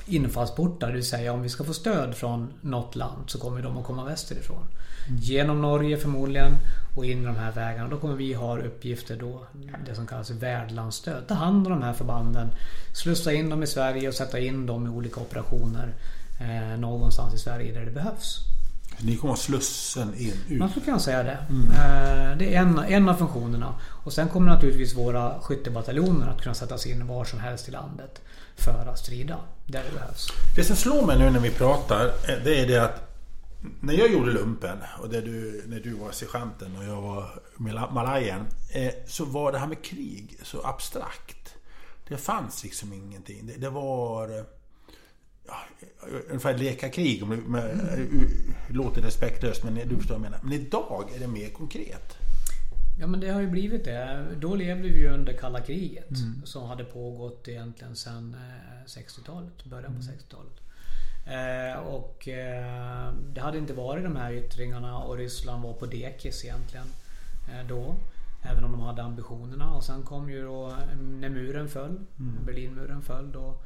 [0.06, 0.88] infallsportar.
[0.88, 3.86] Det vill säga om vi ska få stöd från något land så kommer de att
[3.86, 4.68] komma västerifrån.
[5.08, 5.20] Mm.
[5.20, 6.52] Genom Norge förmodligen
[6.96, 7.90] och in i de här vägarna.
[7.90, 9.44] Då kommer vi ha uppgifter då,
[9.86, 11.28] det som kallas värdlandsstöd.
[11.28, 12.50] Ta hand om de här förbanden,
[12.94, 15.94] slussa in dem i Sverige och sätta in dem i olika operationer
[16.40, 18.53] eh, någonstans i Sverige där det behövs.
[19.02, 20.60] Ni kommer ha slussen in, ut?
[20.60, 21.38] Man skulle kunna säga det.
[21.50, 21.72] Mm.
[21.72, 23.80] Eh, det är en, en av funktionerna.
[24.04, 28.22] Och sen kommer naturligtvis våra skyttebataljoner att kunna sättas in var som helst i landet
[28.56, 30.28] för att strida där det behövs.
[30.56, 33.10] Det som slår mig nu när vi pratar, eh, det är det att
[33.80, 37.42] när jag gjorde lumpen och du, när du var sergeanten och jag var
[37.94, 38.46] malajen.
[38.74, 41.56] Eh, så var det här med krig så abstrakt.
[42.08, 43.48] Det fanns liksom ingenting.
[43.48, 44.46] Det, det var...
[46.30, 47.28] Ungefär leka krig.
[47.28, 48.30] Med, mm.
[48.70, 50.40] Låter respektlöst men du förstår vad jag menar.
[50.44, 52.18] Men idag är det mer konkret.
[53.00, 54.26] Ja men det har ju blivit det.
[54.40, 56.10] Då levde vi ju under kalla kriget.
[56.10, 56.42] Mm.
[56.46, 58.36] Som hade pågått egentligen sedan
[58.86, 59.54] 60-talet.
[59.64, 60.64] Eh, början på 60-talet.
[61.26, 66.46] Eh, och eh, det hade inte varit de här yttringarna och Ryssland var på dekis
[66.46, 66.88] egentligen
[67.50, 67.96] eh, då.
[68.42, 69.76] Även om de hade ambitionerna.
[69.76, 72.00] Och sen kom ju då när muren föll.
[72.20, 72.46] Mm.
[72.46, 73.58] Berlinmuren föll då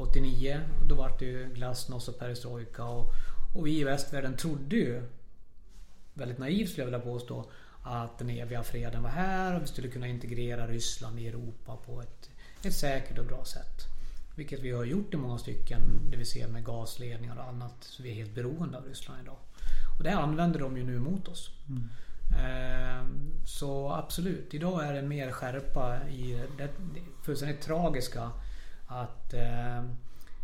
[0.00, 0.60] 89.
[0.88, 2.84] Då var det ju glasnost och perestrojka.
[2.84, 3.12] Och,
[3.54, 5.02] och vi i västvärlden trodde ju
[6.14, 7.50] väldigt naivt skulle jag vilja påstå
[7.82, 12.00] att den eviga freden var här och vi skulle kunna integrera Ryssland i Europa på
[12.00, 12.30] ett,
[12.62, 13.86] ett säkert och bra sätt.
[14.36, 15.80] Vilket vi har gjort i många stycken.
[16.10, 17.74] Det vi ser med gasledningar och annat.
[17.80, 19.36] Så vi är helt beroende av Ryssland idag.
[19.98, 21.50] Och det använder de ju nu mot oss.
[21.68, 21.88] Mm.
[23.46, 26.68] Så absolut, idag är det mer skärpa i det
[27.22, 28.30] fullständigt tragiska
[28.90, 29.84] att eh,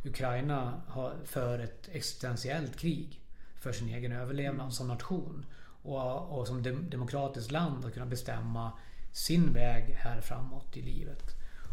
[0.04, 0.80] Ukraina
[1.24, 3.20] för ett existentiellt krig
[3.60, 4.70] för sin egen överlevnad mm.
[4.70, 5.46] som nation.
[5.82, 8.72] Och, och som demokratiskt land att kunna bestämma
[9.12, 11.22] sin väg här framåt i livet.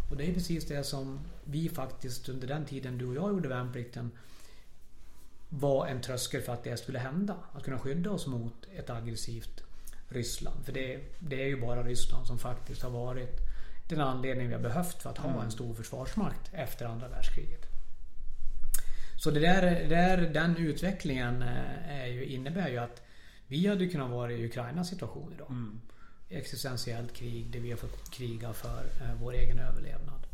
[0.09, 3.49] Och det är precis det som vi faktiskt under den tiden du och jag gjorde
[3.49, 4.11] värnplikten
[5.49, 7.35] var en tröskel för att det skulle hända.
[7.53, 9.63] Att kunna skydda oss mot ett aggressivt
[10.09, 10.65] Ryssland.
[10.65, 13.52] För det, det är ju bara Ryssland som faktiskt har varit
[13.95, 15.51] den anledning vi har behövt för att ha en mm.
[15.51, 17.65] stor försvarsmakt efter andra världskriget.
[19.17, 23.01] Så det där, där, den utvecklingen eh, är ju, innebär ju att
[23.47, 25.47] vi hade kunnat vara i Ukrainas situation idag.
[25.49, 25.81] Mm
[26.33, 30.27] existentiellt krig där vi har fått kriga för eh, vår egen överlevnad.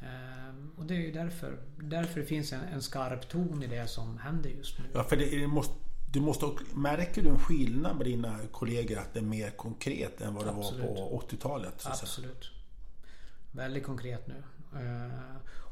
[0.00, 3.86] Ehm, och det är ju därför, därför det finns en, en skarp ton i det
[3.86, 4.84] som händer just nu.
[4.92, 5.74] Ja, för det, måste,
[6.12, 10.34] du måste, märker du en skillnad med dina kollegor att det är mer konkret än
[10.34, 10.88] vad det Absolut.
[10.88, 11.82] var på 80-talet?
[11.84, 12.50] Absolut.
[13.54, 14.42] Väldigt konkret nu.
[14.80, 15.10] Ehm,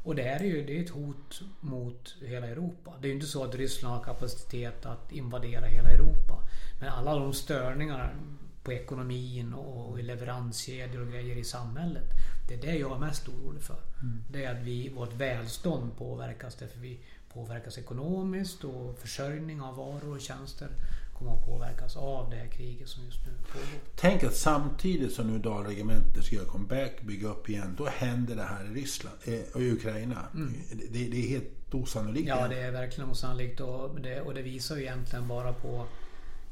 [0.03, 2.93] och det är ju det är ett hot mot hela Europa.
[3.01, 6.39] Det är ju inte så att Ryssland har kapacitet att invadera hela Europa.
[6.79, 8.15] Men alla de störningar
[8.63, 12.09] på ekonomin och i leveranskedjor och grejer i samhället.
[12.47, 13.79] Det är det jag är mest orolig för.
[14.01, 14.23] Mm.
[14.31, 16.99] Det är att vi, vårt välstånd påverkas därför vi
[17.33, 20.69] påverkas ekonomiskt och försörjning av varor och tjänster
[21.13, 23.79] kommer att påverkas av det kriget som just nu pågår.
[23.95, 28.43] Tänk att samtidigt som nu Dalregementet ska göra comeback, bygga upp igen, då händer det
[28.43, 30.27] här i Ryssland eh, och i Ukraina.
[30.33, 30.53] Mm.
[30.91, 32.27] Det, det, är helt osannolikt.
[32.27, 35.85] Ja, det är verkligen osannolikt och det, och det visar ju egentligen bara på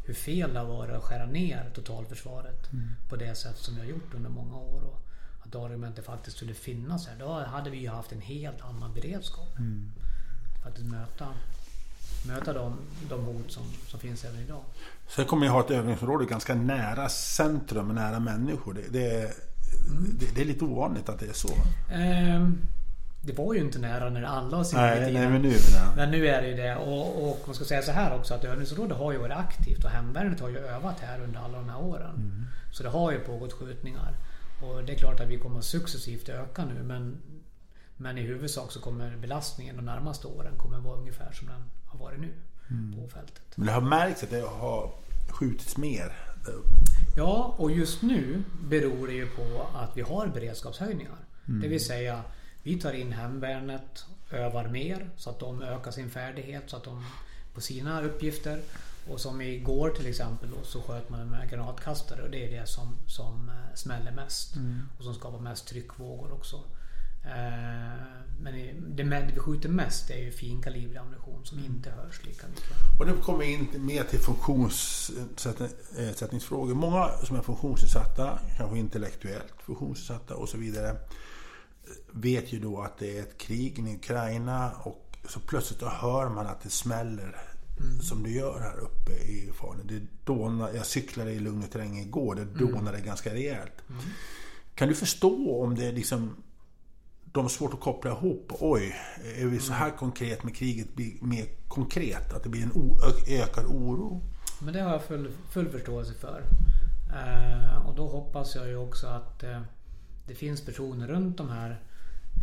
[0.06, 2.90] hur fel det har varit att skära ner totalförsvaret mm.
[3.10, 4.82] på det sätt som vi har gjort under många år.
[4.84, 5.02] Och
[5.40, 7.20] att Dalregementet faktiskt skulle finnas här.
[7.20, 9.58] Då hade vi ju haft en helt annan beredskap.
[9.58, 9.92] Mm.
[10.64, 11.28] Faktiskt möta
[12.28, 12.78] möta de,
[13.10, 14.62] de hot som, som finns även idag.
[15.08, 18.74] Sen kommer ni ha ett övningsområde ganska nära centrum, nära människor.
[18.74, 19.18] Det, det,
[19.90, 20.18] mm.
[20.20, 21.54] det, det är lite ovanligt att det är så.
[22.36, 22.58] Um,
[23.24, 25.82] det var ju inte nära när alla har nej, nej, men nu, nej.
[25.96, 26.76] Men nu är det ju det.
[26.76, 29.90] Och, och man ska säga så här också att övningsområdet har ju varit aktivt och
[29.90, 32.16] hemvärnet har ju övat här under alla de här åren.
[32.16, 32.46] Mm.
[32.72, 34.16] Så det har ju pågått skjutningar.
[34.62, 37.18] Och det är klart att vi kommer successivt öka nu men,
[38.02, 42.00] men i huvudsak så kommer belastningen de närmaste åren kommer vara ungefär som den har
[42.00, 42.34] varit nu
[42.70, 43.02] mm.
[43.02, 43.44] på fältet.
[43.56, 44.92] Men det har märkts att det har
[45.30, 46.18] skjutits mer?
[47.18, 51.18] Ja, och just nu beror det ju på att vi har beredskapshöjningar.
[51.48, 51.62] Mm.
[51.62, 52.24] Det vill säga,
[52.64, 57.06] vi tar in hemvärnet, övar mer så att de ökar sin färdighet så att de
[57.54, 58.62] på sina uppgifter.
[59.10, 62.68] Och som igår till exempel då, så sköt man med granatkastare och det är det
[62.68, 64.56] som, som eh, smäller mest.
[64.56, 64.82] Mm.
[64.98, 66.64] Och som skapar mest tryckvågor också.
[67.24, 67.32] Eh,
[68.40, 68.54] men
[68.96, 69.04] det
[69.34, 72.66] vi skjuter mest är ju finkalibrig ammunition som inte hörs lika mycket.
[73.00, 76.74] Och nu kommer vi in mer till funktionssättningsfrågor.
[76.74, 80.98] Många som är funktionsnedsatta, kanske intellektuellt funktionsnedsatta och så vidare,
[82.12, 86.30] vet ju då att det är ett krig i Ukraina och så plötsligt då hör
[86.30, 87.36] man att det smäller
[87.80, 88.02] mm.
[88.02, 89.88] som det gör här uppe i Falun.
[89.88, 93.06] Det dånar, jag cyklade i lugn och terräng igår, det dånade mm.
[93.06, 93.74] ganska rejält.
[93.90, 94.02] Mm.
[94.76, 96.36] Kan du förstå om det liksom
[97.32, 98.52] de har svårt att koppla ihop.
[98.60, 98.96] Oj,
[99.38, 102.34] är vi så här konkret med kriget blir mer konkret?
[102.34, 102.72] Att det blir en
[103.28, 104.22] ökad oro?
[104.60, 106.44] Men det har jag full, full förståelse för.
[107.14, 109.62] Eh, och då hoppas jag ju också att eh,
[110.28, 111.82] det finns personer runt de här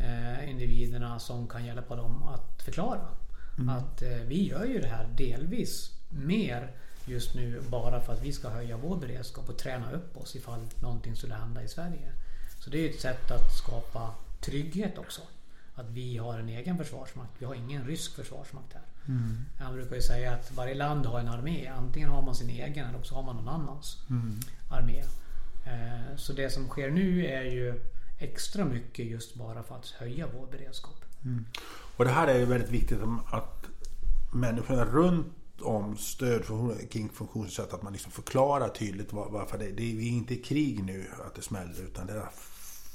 [0.01, 3.09] eh, individerna som kan hjälpa dem att förklara.
[3.59, 3.69] Mm.
[3.69, 6.71] Att eh, vi gör ju det här delvis mer
[7.05, 10.67] just nu bara för att vi ska höja vår beredskap och träna upp oss ifall
[10.83, 12.13] någonting skulle hända i Sverige.
[12.59, 15.21] Så det är ett sätt att skapa trygghet också.
[15.75, 17.31] Att vi har en egen försvarsmakt.
[17.39, 18.83] Vi har ingen rysk försvarsmakt här.
[19.09, 19.45] Mm.
[19.59, 21.67] Jag brukar ju säga att varje land har en armé.
[21.67, 24.41] Antingen har man sin egen eller också har man någon annans mm.
[24.71, 25.05] armé.
[25.67, 27.81] Eh, så det som sker nu är ju
[28.19, 31.05] extra mycket just bara för att höja vår beredskap.
[31.25, 31.45] Mm.
[31.97, 32.99] Och det här är ju väldigt viktigt
[33.31, 33.67] att
[34.33, 36.43] människorna runt om stöd
[36.91, 41.35] kring funktionssätt att man liksom förklarar tydligt varför det, det är inte krig nu att
[41.35, 42.29] det smäller utan det är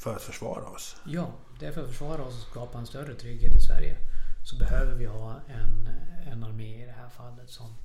[0.04, 0.96] för att försvara oss.
[1.06, 3.98] Ja, det är för att försvara oss och skapa en större trygghet i Sverige.
[4.46, 5.90] Så behöver vi ha en,
[6.32, 7.76] en armé i det här fallet som,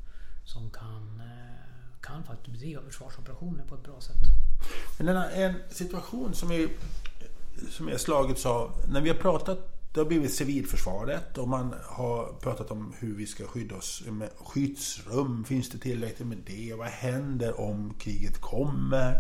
[0.44, 4.16] som kan, eh, kan faktiskt bedriva försvarsoperationer på ett bra sätt.
[4.98, 6.68] Men en, en situation som är,
[7.70, 12.33] som är slagits av, när vi har pratat det har blivit civilförsvaret och man har
[12.40, 14.02] pratat om hur vi ska skydda oss.
[14.07, 16.74] Med skyddsrum, finns det tillräckligt med det?
[16.74, 19.14] Vad händer om kriget kommer?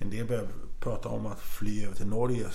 [0.00, 0.48] En del börjar
[0.80, 2.46] prata om att fly över till Norge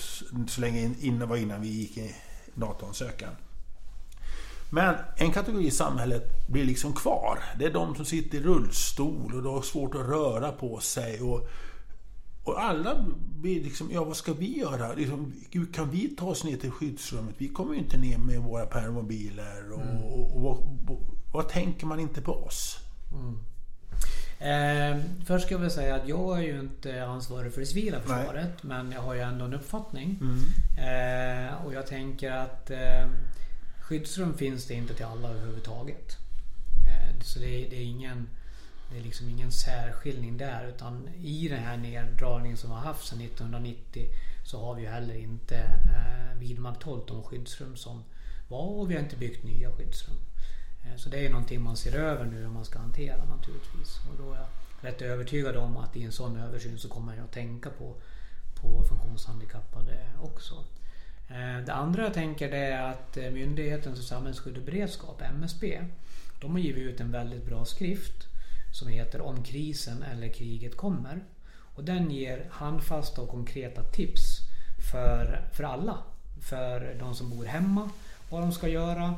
[0.47, 2.15] så länge innan var innan vi gick i
[2.53, 3.35] NATO-ansökan.
[4.73, 7.39] Men en kategori i samhället blir liksom kvar.
[7.59, 11.21] Det är de som sitter i rullstol och har svårt att röra på sig.
[11.21, 11.49] Och,
[12.43, 13.05] och alla
[13.41, 14.93] blir liksom, ja vad ska vi göra?
[14.93, 15.33] Liksom,
[15.73, 17.35] kan vi ta oss ner till skyddsrummet?
[17.37, 19.71] Vi kommer ju inte ner med våra permobiler.
[19.71, 20.03] Och, mm.
[20.03, 21.01] och, och, och
[21.33, 22.77] vad tänker man inte på oss?
[23.11, 23.39] Mm.
[24.39, 27.99] Eh, först ska jag väl säga att jag är ju inte ansvarig för det civila
[27.99, 28.49] försvaret.
[28.61, 28.77] Nej.
[28.77, 30.19] Men jag har ju ändå en uppfattning.
[30.21, 30.39] Mm.
[30.77, 33.07] Eh, och jag tänker att eh,
[33.81, 36.17] skyddsrum finns det inte till alla överhuvudtaget.
[36.87, 38.27] Eh, så det är, det är, ingen
[38.91, 40.67] det är liksom ingen särskiljning där.
[40.67, 44.07] Utan i den här neddragningen som vi har haft sedan 1990
[44.45, 48.03] så har vi ju heller inte eh, vidmakthållit de skyddsrum som
[48.47, 50.15] var och vi har inte byggt nya skyddsrum.
[50.85, 53.99] Eh, så det är någonting man ser över nu hur man ska hantera naturligtvis.
[54.09, 54.47] Och då är jag
[54.81, 57.95] rätt övertygad om att i en sån översyn så kommer jag att tänka på,
[58.61, 60.55] på funktionshandikappade också.
[61.27, 65.81] Eh, det andra jag tänker det är att eh, Myndigheten för samhällsskydd och beredskap, MSB,
[66.41, 68.27] de har givit ut en väldigt bra skrift
[68.71, 71.23] som heter Om krisen eller kriget kommer.
[71.75, 74.39] Och den ger handfasta och konkreta tips
[74.91, 75.97] för, för alla.
[76.41, 77.89] För de som bor hemma,
[78.29, 79.15] vad de ska göra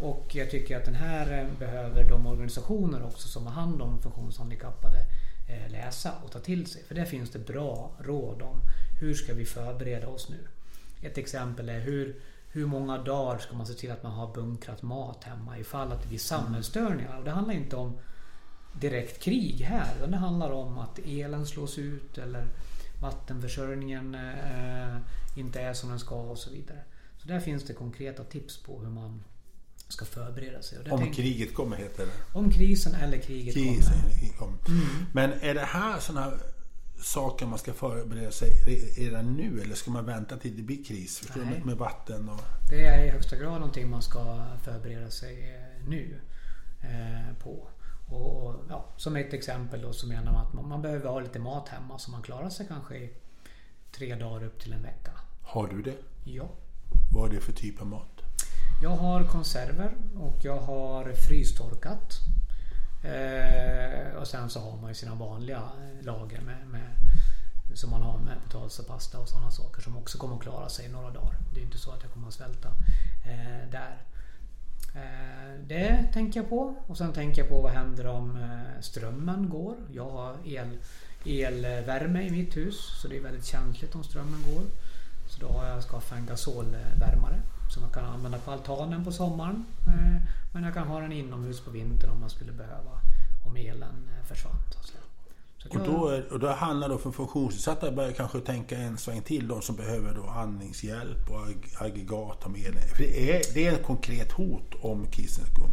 [0.00, 4.02] och jag tycker att den här eh, behöver de organisationer också som har hand om
[4.02, 4.98] funktionshandikappade
[5.48, 6.82] eh, läsa och ta till sig.
[6.82, 8.60] För där finns det bra råd om
[9.00, 10.48] hur ska vi förbereda oss nu.
[11.02, 12.16] Ett exempel är hur,
[12.48, 16.02] hur många dagar ska man se till att man har bunkrat mat hemma ifall att
[16.02, 17.18] det blir samhällsstörningar.
[17.18, 17.98] Och det handlar inte om
[18.72, 19.96] direkt krig här.
[19.96, 22.46] Utan det handlar om att elen slås ut eller
[23.02, 24.96] vattenförsörjningen eh,
[25.38, 26.80] inte är som den ska och så vidare.
[27.18, 29.22] Så där finns det konkreta tips på hur man
[29.88, 30.78] ska förbereda sig.
[30.90, 31.14] om tänk...
[31.14, 32.38] kriget kommer heter det.
[32.38, 34.36] Om krisen eller kriget krisen kommer.
[34.38, 34.58] kommer.
[34.68, 35.06] Mm.
[35.12, 36.32] Men är det här sådana
[37.02, 38.50] saker man ska förbereda sig
[38.96, 41.28] redan nu eller ska man vänta till det blir kris?
[41.36, 42.40] Med, med vatten och...
[42.70, 46.20] Det är i högsta grad någonting man ska förbereda sig eh, nu
[46.82, 47.68] eh, på.
[48.08, 51.20] Och, och, ja, som ett exempel då så menar man att man, man behöver ha
[51.20, 53.10] lite mat hemma så man klarar sig kanske i
[53.92, 55.10] tre dagar upp till en vecka.
[55.42, 55.96] Har du det?
[56.24, 56.48] Ja.
[57.14, 58.15] Vad är det för typ av mat?
[58.82, 62.18] Jag har konserver och jag har frystorkat.
[63.02, 66.90] Eh, och sen så har man ju sina vanliga eh, lager med, med
[67.74, 70.68] som man har med potatis och pasta och sådana saker som också kommer att klara
[70.68, 71.36] sig några dagar.
[71.54, 72.68] Det är inte så att jag kommer att svälta
[73.26, 73.96] eh, där.
[74.94, 76.76] Eh, det tänker jag på.
[76.86, 79.76] Och sen tänker jag på vad händer om eh, strömmen går.
[79.92, 80.78] Jag har el,
[81.24, 84.62] elvärme i mitt hus så det är väldigt känsligt om strömmen går.
[85.28, 89.64] Så då har jag skaffat en gasolvärmare som man kan använda på altanen på sommaren.
[89.86, 93.00] Eh, men jag kan ha den inomhus på vintern om man skulle behöva
[93.46, 94.56] om elen försvann.
[95.70, 99.48] Och då, och då handlar det för funktionsnedsatta börjar kanske tänka en sväng till.
[99.48, 101.46] De som behöver då andningshjälp och
[101.78, 102.82] aggregat om elen.
[102.88, 105.66] För det är, det är ett konkret hot om krisen skulle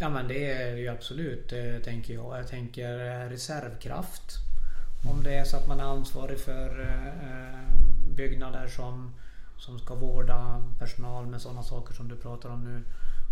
[0.00, 1.52] Ja men det är ju absolut,
[1.84, 2.38] tänker jag.
[2.38, 4.22] Jag tänker reservkraft.
[5.10, 6.86] Om det är så att man är ansvarig för
[8.16, 9.12] byggnader som,
[9.62, 12.82] som ska vårda personal med sådana saker som du pratar om nu.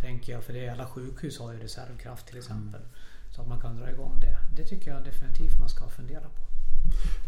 [0.00, 2.80] Tänker jag, för det är alla sjukhus har ju reservkraft till exempel.
[2.80, 2.92] Mm.
[3.30, 4.36] Så att man kan dra igång det.
[4.56, 6.40] Det tycker jag definitivt man ska fundera på.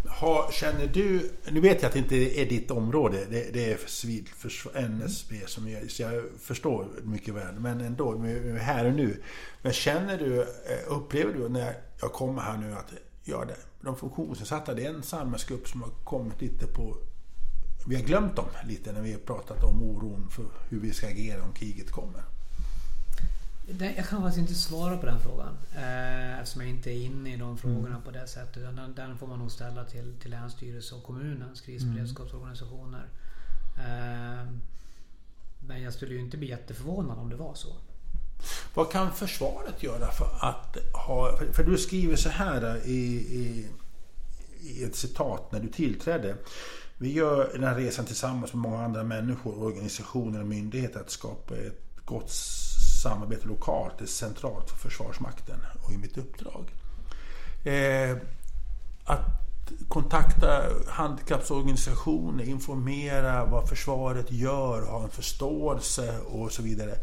[0.09, 3.77] Ha, känner du, nu vet jag att det inte är ditt område, det, det är
[3.87, 4.29] civil
[4.75, 8.19] NSB som gör så jag förstår mycket väl, men ändå,
[8.61, 9.23] här och nu.
[9.62, 10.47] Men känner du, eh,
[10.88, 12.93] upplever du när jag kommer här nu att
[13.25, 13.45] ja,
[13.81, 16.97] de funktionsnedsatta, det är en samhällsgrupp som har kommit lite på
[17.87, 21.09] vi har glömt dem lite när vi har pratat om oron för hur vi ska
[21.09, 22.23] agera om kriget kommer.
[23.79, 25.57] Jag kan faktiskt inte svara på den frågan.
[25.77, 28.03] Eh, eftersom jag inte är inne i de frågorna mm.
[28.03, 28.77] på det sättet.
[28.77, 33.09] Den, den får man nog ställa till, till Länsstyrelsen och kommunens krisberedskapsorganisationer.
[33.79, 34.47] Eh,
[35.66, 37.77] men jag skulle ju inte bli jätteförvånad om det var så.
[38.75, 41.38] Vad kan försvaret göra för att ha...
[41.53, 43.66] För du skriver så här i, i,
[44.61, 46.37] i ett citat när du tillträdde.
[47.03, 51.57] Vi gör den här resan tillsammans med många andra människor, organisationer och myndigheter att skapa
[51.57, 52.31] ett gott
[53.03, 56.65] samarbete lokalt är centralt för Försvarsmakten och i mitt uppdrag.
[57.65, 58.17] Eh,
[59.05, 59.21] att
[59.88, 66.95] kontakta handikappsorganisationer, informera vad försvaret gör, ha en förståelse och så vidare.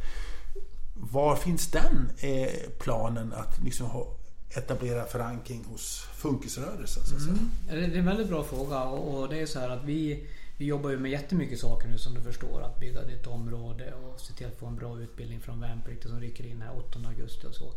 [0.96, 4.08] Var finns den eh, planen att liksom ha,
[4.50, 7.04] etablera förankring hos funkisrörelsen?
[7.04, 7.34] Så att säga?
[7.34, 7.92] Mm.
[7.92, 10.28] Det är en väldigt bra fråga och det är så här att vi
[10.60, 12.62] vi jobbar ju med jättemycket saker nu som du förstår.
[12.62, 16.22] Att bygga ditt område och se till att få en bra utbildning från värnpliktiga som
[16.22, 17.74] rycker in här 8 augusti och så.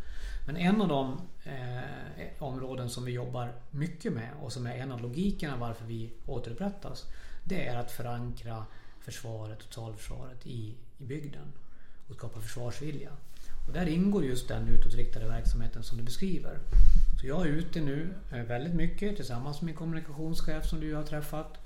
[0.47, 4.93] Men en av de eh, områden som vi jobbar mycket med och som är en
[4.93, 7.05] av logikerna varför vi återupprättas.
[7.45, 8.67] Det är att förankra
[9.01, 11.53] försvaret, totalförsvaret i, i bygden
[12.09, 13.11] och skapa försvarsvilja.
[13.67, 16.59] Och där ingår just den utåtriktade verksamheten som du beskriver.
[17.21, 21.03] Så jag är ute nu eh, väldigt mycket tillsammans med min kommunikationschef som du har
[21.03, 21.59] träffat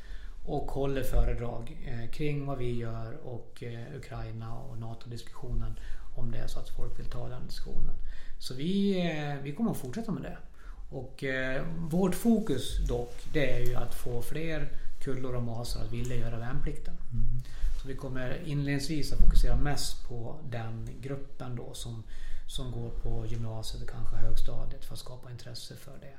[0.45, 5.79] och håller föredrag eh, kring vad vi gör och eh, Ukraina och NATO-diskussionen
[6.17, 7.95] om det är så att folk vill ta den diskussionen.
[8.39, 8.95] Så vi,
[9.43, 10.39] vi kommer att fortsätta med det.
[10.91, 11.25] Och
[11.91, 14.69] vårt fokus dock, det är ju att få fler
[15.01, 16.95] kullor och masar att vilja göra värnplikten.
[17.13, 17.43] Mm.
[17.87, 22.03] Så vi kommer inledningsvis att fokusera mest på den gruppen då som,
[22.47, 26.19] som går på gymnasiet och kanske högstadiet för att skapa intresse för det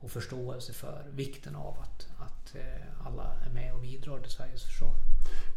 [0.00, 4.62] och förståelse för vikten av att, att eh, alla är med och bidrar till Sveriges
[4.64, 4.94] försvar.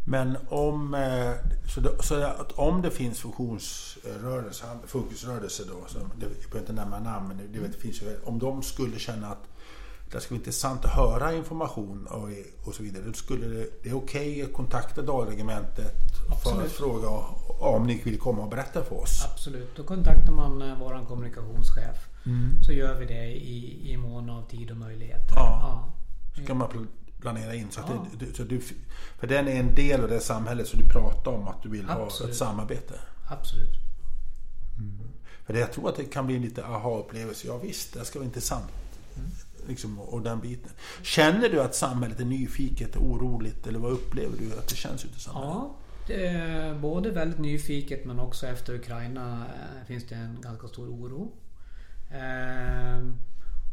[0.08, 1.34] Men om, eh,
[1.74, 6.74] så, det, så att om det finns funktionsrörelser, fokusrörelse då, så det, jag behöver inte
[6.74, 9.48] nämna namn, men det, det finns ju, om de skulle känna att
[10.12, 12.30] det skulle vara intressant att höra information och,
[12.68, 13.04] och så vidare.
[13.08, 15.94] Då skulle det, det är okej okay att kontakta Dalregementet
[16.44, 17.10] för att fråga
[17.60, 19.26] om ni vill komma och berätta för oss.
[19.32, 22.64] Absolut, då kontaktar man eh, vår kommunikationschef Mm.
[22.64, 25.32] Så gör vi det i, i mån av tid och möjlighet.
[25.36, 25.36] Ja.
[25.36, 25.94] ja.
[26.36, 26.88] Så kan man
[27.20, 27.72] planera in.
[27.72, 28.06] Så att ja.
[28.20, 28.62] det, så du,
[29.20, 31.90] för den är en del av det samhället som du pratar om att du vill
[31.90, 32.20] Absolut.
[32.20, 33.00] ha ett samarbete.
[33.30, 33.70] Absolut.
[34.78, 35.00] Mm.
[35.46, 37.48] För det, jag tror att det kan bli en lite aha-upplevelse.
[37.48, 38.72] Ja visst, det ska vara intressant.
[39.16, 39.30] Mm.
[39.68, 40.72] Liksom, och den biten.
[41.02, 45.18] Känner du att samhället är nyfiket, oroligt eller vad upplever du att det känns ute
[45.18, 45.50] i samhället?
[45.50, 45.76] Ja,
[46.82, 51.32] både väldigt nyfiket men också efter Ukraina eh, finns det en ganska stor oro.
[52.12, 53.08] Eh,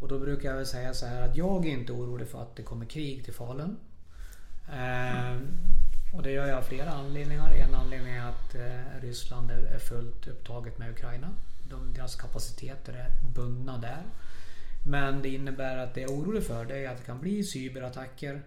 [0.01, 2.57] och då brukar jag väl säga så här att jag är inte orolig för att
[2.57, 3.76] det kommer krig till Falun.
[4.72, 5.40] Eh,
[6.14, 7.53] och det gör jag av flera anledningar.
[7.53, 8.57] En anledning är att
[9.03, 11.30] Ryssland är fullt upptaget med Ukraina.
[11.70, 14.03] De, deras kapaciteter är bundna där.
[14.86, 17.44] Men det innebär att det jag är orolig för det är att det kan bli
[17.44, 18.42] cyberattacker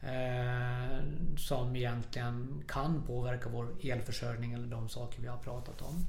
[0.00, 0.98] Eh,
[1.36, 6.06] som egentligen kan påverka vår elförsörjning eller de saker vi har pratat om.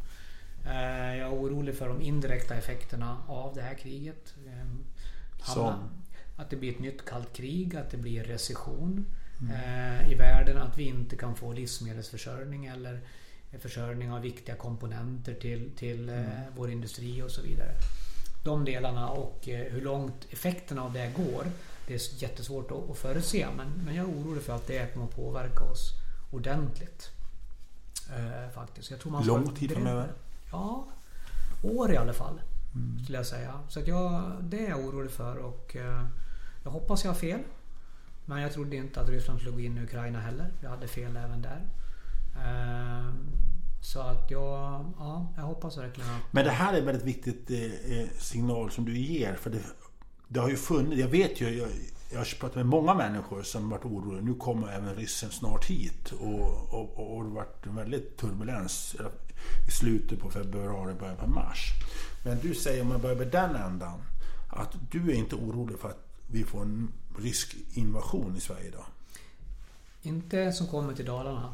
[0.66, 4.36] Eh, jag är orolig för de indirekta effekterna av det här kriget.
[4.48, 4.66] Eh?
[6.36, 9.06] Att det blir ett nytt kallt krig, att det blir recession
[9.42, 9.56] mm.
[9.56, 13.00] Eh, i världen, att vi inte kan få livsmedelsförsörjning eller
[13.60, 16.54] försörjning av viktiga komponenter till, till eh, mm.
[16.56, 17.72] vår industri och så vidare.
[18.44, 21.46] De delarna och eh, hur långt effekterna av det går
[21.90, 23.48] det är jättesvårt att, förutse.
[23.58, 25.94] Men, men jag är orolig för att det kommer att påverka oss
[26.32, 27.12] ordentligt.
[28.10, 28.92] Eh, faktiskt.
[28.92, 30.12] Jag tror man Lång tid framöver?
[30.52, 30.88] Ja,
[31.64, 32.42] år i alla fall.
[32.76, 33.04] Mm.
[33.04, 33.60] Skulle jag säga.
[33.70, 36.06] Så att jag, det är jag orolig för och eh,
[36.64, 37.40] jag hoppas jag har fel.
[38.26, 40.52] Men jag trodde inte att Ryssland skulle gå in i Ukraina heller.
[40.62, 41.68] Jag hade fel även där.
[42.36, 43.14] Eh,
[43.82, 46.22] så att jag, ja, jag hoppas verkligen att...
[46.32, 49.36] Men det här är en väldigt viktigt eh, eh, signal som du ger.
[49.36, 49.62] För det
[50.32, 51.70] det har ju funnits, jag vet ju, jag,
[52.12, 54.22] jag har pratat med många människor som varit oroliga.
[54.22, 56.12] Nu kommer även ryssen snart hit.
[56.12, 58.96] Och, och, och det har varit en väldigt turbulens
[59.68, 61.72] i slutet på februari, början på mars.
[62.26, 64.02] Men du säger, om man börjar med den ändan,
[64.50, 68.86] att du är inte orolig för att vi får en rysk invasion i Sverige idag?
[70.02, 71.54] Inte som kommer till Dalarna.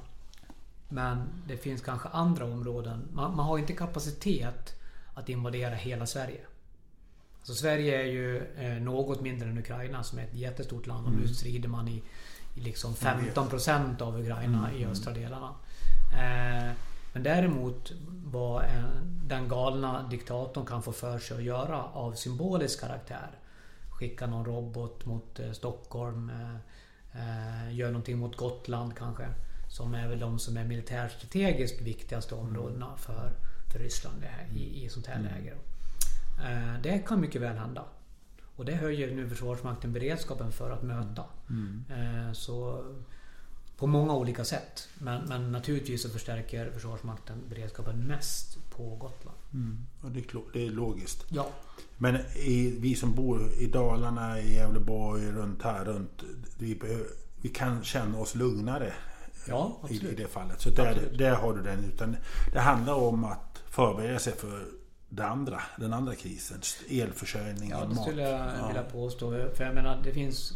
[0.90, 3.08] Men det finns kanske andra områden.
[3.14, 4.76] Man, man har inte kapacitet
[5.14, 6.42] att invadera hela Sverige.
[7.44, 11.12] Så Sverige är ju eh, något mindre än Ukraina som är ett jättestort land och
[11.12, 11.22] mm.
[11.22, 12.04] nu strider man i,
[12.56, 14.82] i liksom 15 procent av Ukraina mm.
[14.82, 15.56] i östra delarna.
[16.14, 16.72] Eh,
[17.14, 17.92] men däremot
[18.26, 18.64] vad
[19.24, 23.30] den galna diktatorn kan få för sig att göra av symbolisk karaktär.
[23.90, 26.32] Skicka någon robot mot eh, Stockholm.
[27.72, 29.28] Gör någonting mot Gotland kanske.
[29.76, 33.32] Som är väl de som är militärstrategiskt viktigaste områdena för,
[33.72, 34.24] för Ryssland
[34.56, 35.34] i, i sånt här mm.
[35.34, 35.54] läge.
[36.44, 37.86] Eh, det kan mycket väl hända.
[38.56, 41.24] Och det höjer nu Försvarsmakten beredskapen för att möta.
[41.50, 41.84] Mm.
[41.90, 42.86] Eh, så
[43.78, 44.90] på många olika sätt.
[44.98, 49.38] Men, men, naturligtvis så förstärker Försvarsmakten beredskapen mest på Gotland.
[49.54, 49.86] Mm.
[50.02, 51.26] Och det, är det är logiskt.
[51.30, 51.50] Ja.
[51.98, 56.24] Men i, vi som bor i Dalarna, i Gävleborg, runt här, runt,
[56.58, 56.80] vi,
[57.42, 58.94] vi kan känna oss lugnare
[59.48, 60.62] ja, i, i, det fallet.
[60.62, 61.86] Så där, där har du den.
[61.86, 62.18] Utan
[62.54, 64.66] det handlar om att förbereda sig för
[65.10, 66.62] det andra, den andra krisen.
[66.90, 68.68] Elförsörjningen, Ja, det skulle jag ja.
[68.68, 69.32] vilja påstå.
[69.56, 70.54] För jag menar, det finns...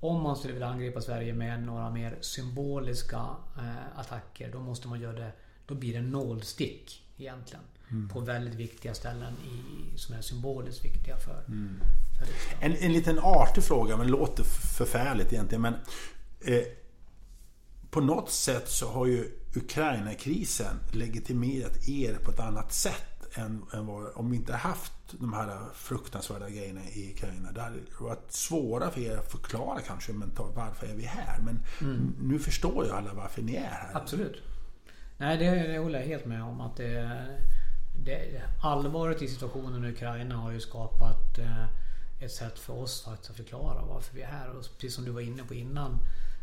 [0.00, 3.26] Om man skulle vilja angripa Sverige med några mer symboliska
[3.58, 5.32] eh, attacker, då måste man göra det...
[5.66, 7.64] Då blir det nålstick egentligen.
[7.90, 8.08] Mm.
[8.08, 11.80] På väldigt viktiga ställen i, som är symboliskt viktiga för, mm.
[12.18, 14.44] för en, en liten artig fråga, men låter
[14.78, 15.62] förfärligt egentligen.
[15.62, 15.74] Men,
[16.40, 16.62] eh,
[17.90, 23.86] på något sätt så har ju Ukraina-krisen legitimerat er på ett annat sätt än, än
[23.86, 27.52] vad, om vi inte haft de här fruktansvärda grejerna i Ukraina.
[27.52, 31.38] Det hade varit svåra för er att förklara kanske mentalt varför är vi här.
[31.40, 32.14] Men mm.
[32.20, 33.90] nu förstår ju alla varför ni är här.
[33.94, 34.42] Absolut.
[35.18, 36.60] Nej, det, det håller jag helt med om.
[36.60, 37.26] att det,
[38.04, 41.64] det, Allvaret i situationen i Ukraina har ju skapat eh,
[42.20, 44.50] ett sätt för oss faktiskt att förklara varför vi är här.
[44.50, 45.98] Och precis som du var inne på innan.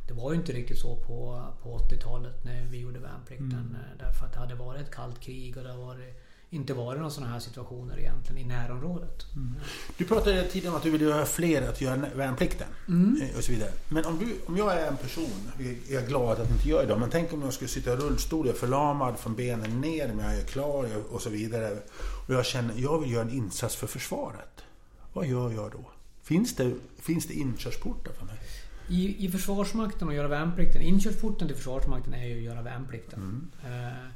[0.07, 3.51] Det var ju inte riktigt så på, på 80-talet när vi gjorde värnplikten.
[3.51, 3.75] Mm.
[3.75, 6.99] Eh, därför att det hade varit ett kallt krig och det har varit inte varit
[6.99, 9.25] några sådana här situationer egentligen i närområdet.
[9.35, 9.53] Mm.
[9.97, 12.67] Du pratade tidigare om att du vill göra fler att göra värnplikten.
[12.87, 13.21] Mm.
[13.21, 13.71] Eh, och så vidare.
[13.89, 15.51] Men om, du, om jag är en person,
[15.89, 17.95] jag är glad att jag inte gör idag, men tänk om jag skulle sitta i
[17.95, 21.77] rullstol, jag är förlamad från benen ner, men jag är klar och så vidare.
[22.27, 24.63] Och jag känner, jag vill göra en insats för försvaret.
[25.13, 25.91] Vad gör jag då?
[26.23, 28.35] Finns det, finns det inkörsportar för mig?
[28.89, 33.49] I, I Försvarsmakten och göra värnplikten, inkörsporten till Försvarsmakten är ju att göra värnplikten.
[33.63, 33.88] Mm.
[33.88, 34.07] Eh,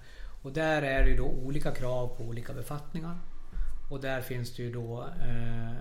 [0.42, 3.18] och där är det ju då olika krav på olika befattningar.
[3.90, 5.74] Och där finns det ju då eh,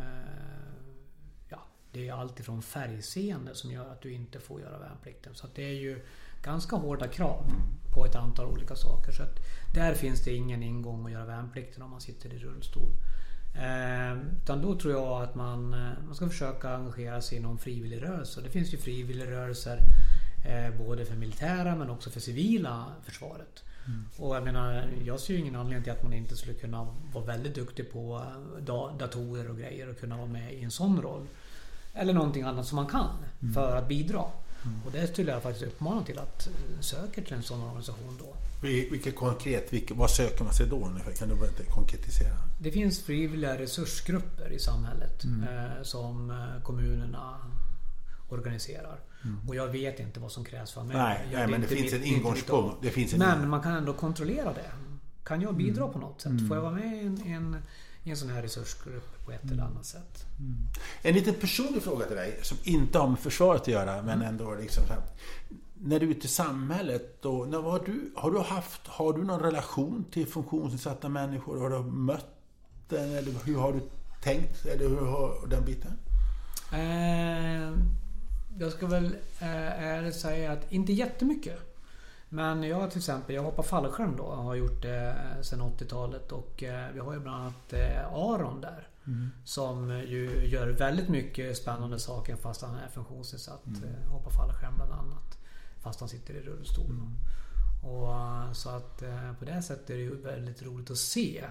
[1.49, 1.63] ja,
[1.93, 5.35] Det är alltifrån färgseende som gör att du inte får göra värnplikten.
[5.35, 6.07] Så det är ju
[6.43, 7.53] ganska hårda krav
[7.95, 9.13] på ett antal olika saker.
[9.13, 9.37] Så att
[9.75, 12.91] där finns det ingen ingång att göra värnplikten om man sitter i rullstol.
[13.55, 17.59] Eh, utan då tror jag att man, eh, man ska försöka engagera sig i någon
[17.59, 18.41] frivilligrörelse.
[18.41, 19.79] Det finns ju frivilligrörelser
[20.47, 23.65] eh, både för militära men också för civila försvaret.
[23.87, 24.05] Mm.
[24.17, 27.25] Och jag menar, jag ser ju ingen anledning till att man inte skulle kunna vara
[27.25, 28.25] väldigt duktig på
[28.99, 31.27] datorer och grejer och kunna vara med i en sån roll.
[31.95, 33.55] Eller någonting annat som man kan mm.
[33.55, 34.25] för att bidra.
[34.65, 34.81] Mm.
[34.87, 36.49] Och det skulle jag faktiskt uppmana till att
[36.81, 38.37] söka till en sån organisation då.
[38.63, 41.13] Vilket konkret, vilket, vad söker man sig då ungefär?
[41.13, 42.37] Kan du bara konkretisera?
[42.61, 45.43] Det finns frivilliga resursgrupper i samhället mm.
[45.43, 47.37] eh, som eh, kommunerna
[48.29, 49.01] organiserar.
[49.25, 49.49] Mm.
[49.49, 50.97] Och jag vet inte vad som krävs för mig.
[50.97, 52.77] Nej, nej men det finns en ingångspunkt.
[52.83, 54.71] Det finns en men man kan ändå kontrollera det.
[55.25, 55.93] Kan jag bidra mm.
[55.93, 56.49] på något sätt?
[56.49, 57.57] Får jag vara med i en, en,
[58.05, 60.27] i en sån här resursgrupp på ett eller annat sätt?
[60.39, 60.57] Mm.
[61.03, 64.55] En liten personlig fråga till dig som inte har med försvaret att göra men ändå
[64.55, 65.03] liksom här.
[65.75, 69.25] När du är ute i samhället, då, när, har, du, har, du haft, har du
[69.25, 71.61] någon relation till funktionsnedsatta människor?
[71.61, 72.27] Har du mött
[72.89, 73.11] den?
[73.11, 73.81] Eller hur har du
[74.23, 74.67] tänkt?
[74.67, 75.99] Eller hur har den biten?
[76.73, 77.79] Eh,
[78.59, 79.05] jag ska väl
[79.41, 81.70] eh, ärligt säga att inte jättemycket.
[82.33, 84.25] Men jag till exempel, jag hoppar fallskärm då.
[84.25, 87.73] Har gjort det eh, sedan 80-talet och eh, vi har ju bland annat
[88.13, 88.89] Aron där.
[89.07, 89.31] Mm.
[89.45, 93.67] Som ju gör väldigt mycket spännande saker fast han är funktionsnedsatt.
[93.67, 94.11] Mm.
[94.11, 95.39] Hoppar fallskärm bland annat.
[95.81, 96.91] Fast han sitter i rullstol.
[96.91, 97.15] Mm.
[97.83, 99.03] Och, så att
[99.39, 101.45] på det sättet är det ju väldigt roligt att se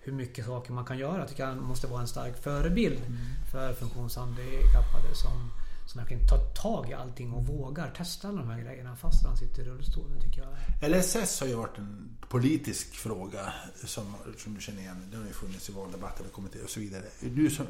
[0.00, 1.18] hur mycket saker man kan göra.
[1.18, 3.18] Jag tycker han måste vara en stark förebild mm.
[3.52, 5.50] för funktionshandikappade som
[5.94, 9.36] som verkligen tar tag i allting och vågar testa alla de här grejerna fast han
[9.36, 10.42] sitter i rullstolen tycker
[10.80, 10.90] jag.
[10.90, 15.08] LSS har ju varit en politisk fråga som, som du känner igen.
[15.10, 17.02] Den har ju funnits i valdebatter och kommit och så vidare.
[17.20, 17.66] Du som,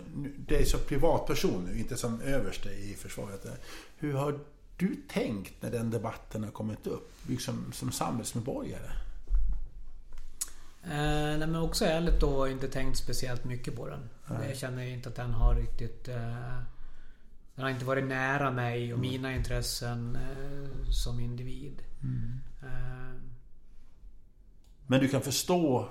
[0.46, 3.46] det är som privatperson nu, inte som överste i försvaret.
[3.96, 4.38] Hur har
[4.76, 7.12] du tänkt när den debatten har kommit upp?
[7.26, 8.90] Liksom som samhällsmedborgare?
[10.84, 14.08] Eh, nej, men också ärligt då inte tänkt speciellt mycket på den.
[14.26, 14.48] Nej.
[14.48, 16.58] Jag känner inte att den har riktigt eh,
[17.54, 21.82] den har inte varit nära mig och mina intressen eh, som individ.
[22.02, 22.40] Mm.
[22.62, 23.20] Eh.
[24.86, 25.88] Men du kan förstå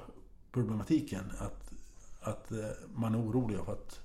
[0.51, 1.73] problematiken att,
[2.21, 2.57] att eh,
[2.93, 4.01] man är orolig för att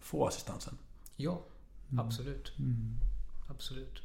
[0.00, 0.78] få assistansen?
[1.16, 1.42] Ja,
[1.90, 2.06] mm.
[2.06, 2.58] absolut.
[2.58, 2.96] Mm.
[3.48, 4.02] Absolut.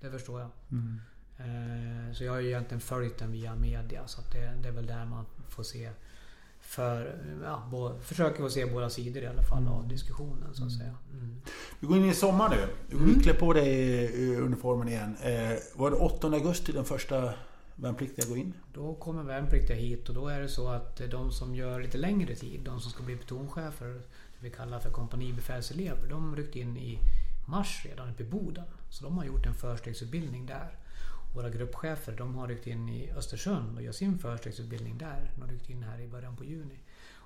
[0.00, 0.50] Det förstår jag.
[0.70, 1.00] Mm.
[1.38, 4.86] Eh, så jag har ju egentligen följt den via media så det, det är väl
[4.86, 5.90] där man får se
[6.66, 10.72] för, ja, bo, försöker att se båda sidor i alla fall av diskussionen så att
[10.72, 10.94] säga.
[11.12, 11.36] Mm.
[11.80, 12.68] Vi går in i sommar nu.
[12.90, 13.20] Du mm.
[13.20, 15.16] klär på dig uniformen igen.
[15.22, 17.34] Eh, var det 8 augusti den första
[17.74, 18.52] värnpliktiga går in?
[18.74, 22.34] Då kommer värnpliktiga hit och då är det så att de som gör lite längre
[22.34, 26.98] tid, de som ska bli plutonchefer, det vi kallar för kompanibefälselever, de ryckte in i
[27.46, 28.64] mars redan uppe i Boden.
[28.90, 30.78] Så de har gjort en förstegsutbildning där.
[31.36, 35.30] Våra gruppchefer de har ryckt in i Östersund och gör sin förstegsutbildning där.
[35.34, 36.78] De har ryckt in här i början på juni.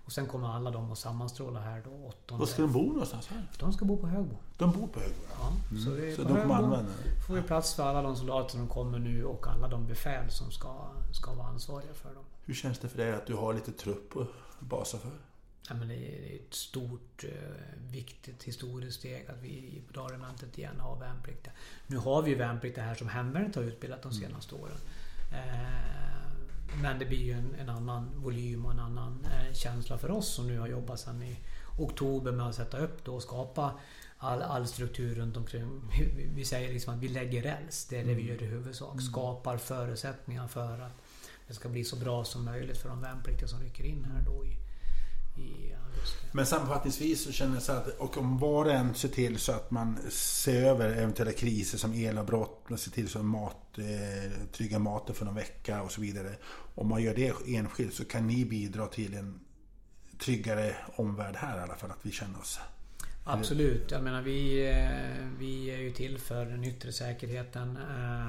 [0.04, 3.26] Och sen kommer alla de att sammanstråla här då 8 Var ska de bo någonstans
[3.28, 3.46] här?
[3.58, 4.36] De ska bo på Högbo.
[4.58, 5.20] De bor på Högbo?
[5.40, 5.52] Ja.
[5.70, 5.82] Mm.
[5.82, 7.22] Så, vi, så de kommer använda det?
[7.26, 10.50] får vi plats för alla de soldater som kommer nu och alla de befäl som
[10.50, 12.24] ska, ska vara ansvariga för dem.
[12.44, 14.28] Hur känns det för dig att du har lite trupp att
[14.60, 15.10] basa för?
[15.68, 20.80] Ja, men det är ett stort, eh, viktigt historiskt steg att vi på Dalregementet igen
[20.80, 21.52] har värnpliktiga.
[21.86, 24.22] Nu har vi ju värnpliktiga här som hemvärnet har utbildat de mm.
[24.22, 24.76] senaste åren.
[25.32, 26.20] Eh,
[26.82, 30.28] men det blir ju en, en annan volym och en annan eh, känsla för oss
[30.34, 31.36] som nu har jobbat sedan i
[31.78, 33.72] oktober med att sätta upp då och skapa
[34.18, 35.82] all, all struktur runt omkring.
[36.34, 37.86] Vi säger liksom att vi lägger räls.
[37.86, 38.34] Det är det vi mm.
[38.34, 38.92] gör i huvudsak.
[38.92, 39.04] Mm.
[39.04, 41.02] Skapar förutsättningar för att
[41.48, 44.46] det ska bli så bra som möjligt för de värnpliktiga som rycker in här då
[44.46, 44.56] i,
[46.32, 49.52] men sammanfattningsvis så känner jag så att, och om var och en ser till så
[49.52, 54.32] att man ser över eventuella kriser som elavbrott, man ser till så att mat, eh,
[54.52, 56.34] trygga maten för någon vecka och så vidare.
[56.74, 59.40] Om man gör det enskilt så kan ni bidra till en
[60.18, 62.60] tryggare omvärld här i alla fall, att vi känner oss
[63.24, 63.90] Absolut.
[63.90, 67.76] Jag menar vi, eh, vi är ju till för den yttre säkerheten.
[67.76, 68.28] Eh,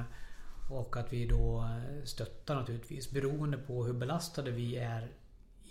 [0.72, 1.68] och att vi då
[2.04, 3.10] stöttar naturligtvis.
[3.10, 5.08] Beroende på hur belastade vi är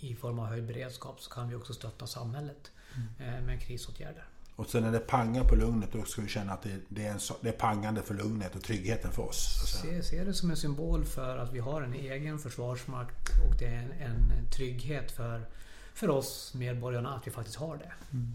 [0.02, 3.34] i form av höjd beredskap så kan vi också stötta samhället mm.
[3.34, 4.24] Eh, med krisåtgärder.
[4.56, 7.12] Och sen när det pangar på lugnet då ska vi känna att det, det, är,
[7.12, 9.62] en, det är pangande för lugnet och tryggheten för oss.
[9.82, 13.66] Se, se det som en symbol för att vi har en egen försvarsmakt och det
[13.66, 15.46] är en, en trygghet för,
[15.94, 17.92] för oss medborgarna att vi faktiskt har det.
[18.12, 18.32] Mm.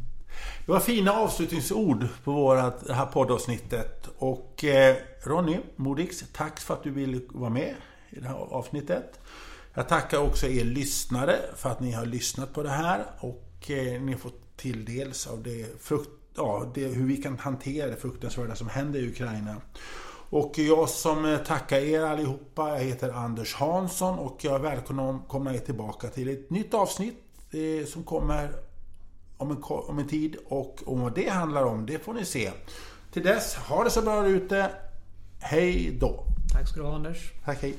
[0.66, 4.10] Det var fina avslutningsord på vårat, det här poddavsnittet.
[4.18, 7.76] Och eh, Ronny Modix, tack för att du ville vara med
[8.10, 9.20] i det här avsnittet.
[9.78, 14.02] Jag tackar också er lyssnare för att ni har lyssnat på det här och eh,
[14.02, 17.96] ni har fått till dels av det, frukt, ja, det, hur vi kan hantera det
[17.96, 19.56] fruktansvärda som händer i Ukraina.
[20.30, 25.60] Och jag som eh, tackar er allihopa, jag heter Anders Hansson och jag välkomnar er
[25.60, 28.52] tillbaka till ett nytt avsnitt eh, som kommer
[29.38, 32.52] om en, om en tid och om vad det handlar om, det får ni se.
[33.14, 34.72] Till dess, ha det så bra ute.
[35.40, 36.24] Hej då!
[36.54, 37.32] Tack ska du ha Anders.
[37.46, 37.78] Tack, hej.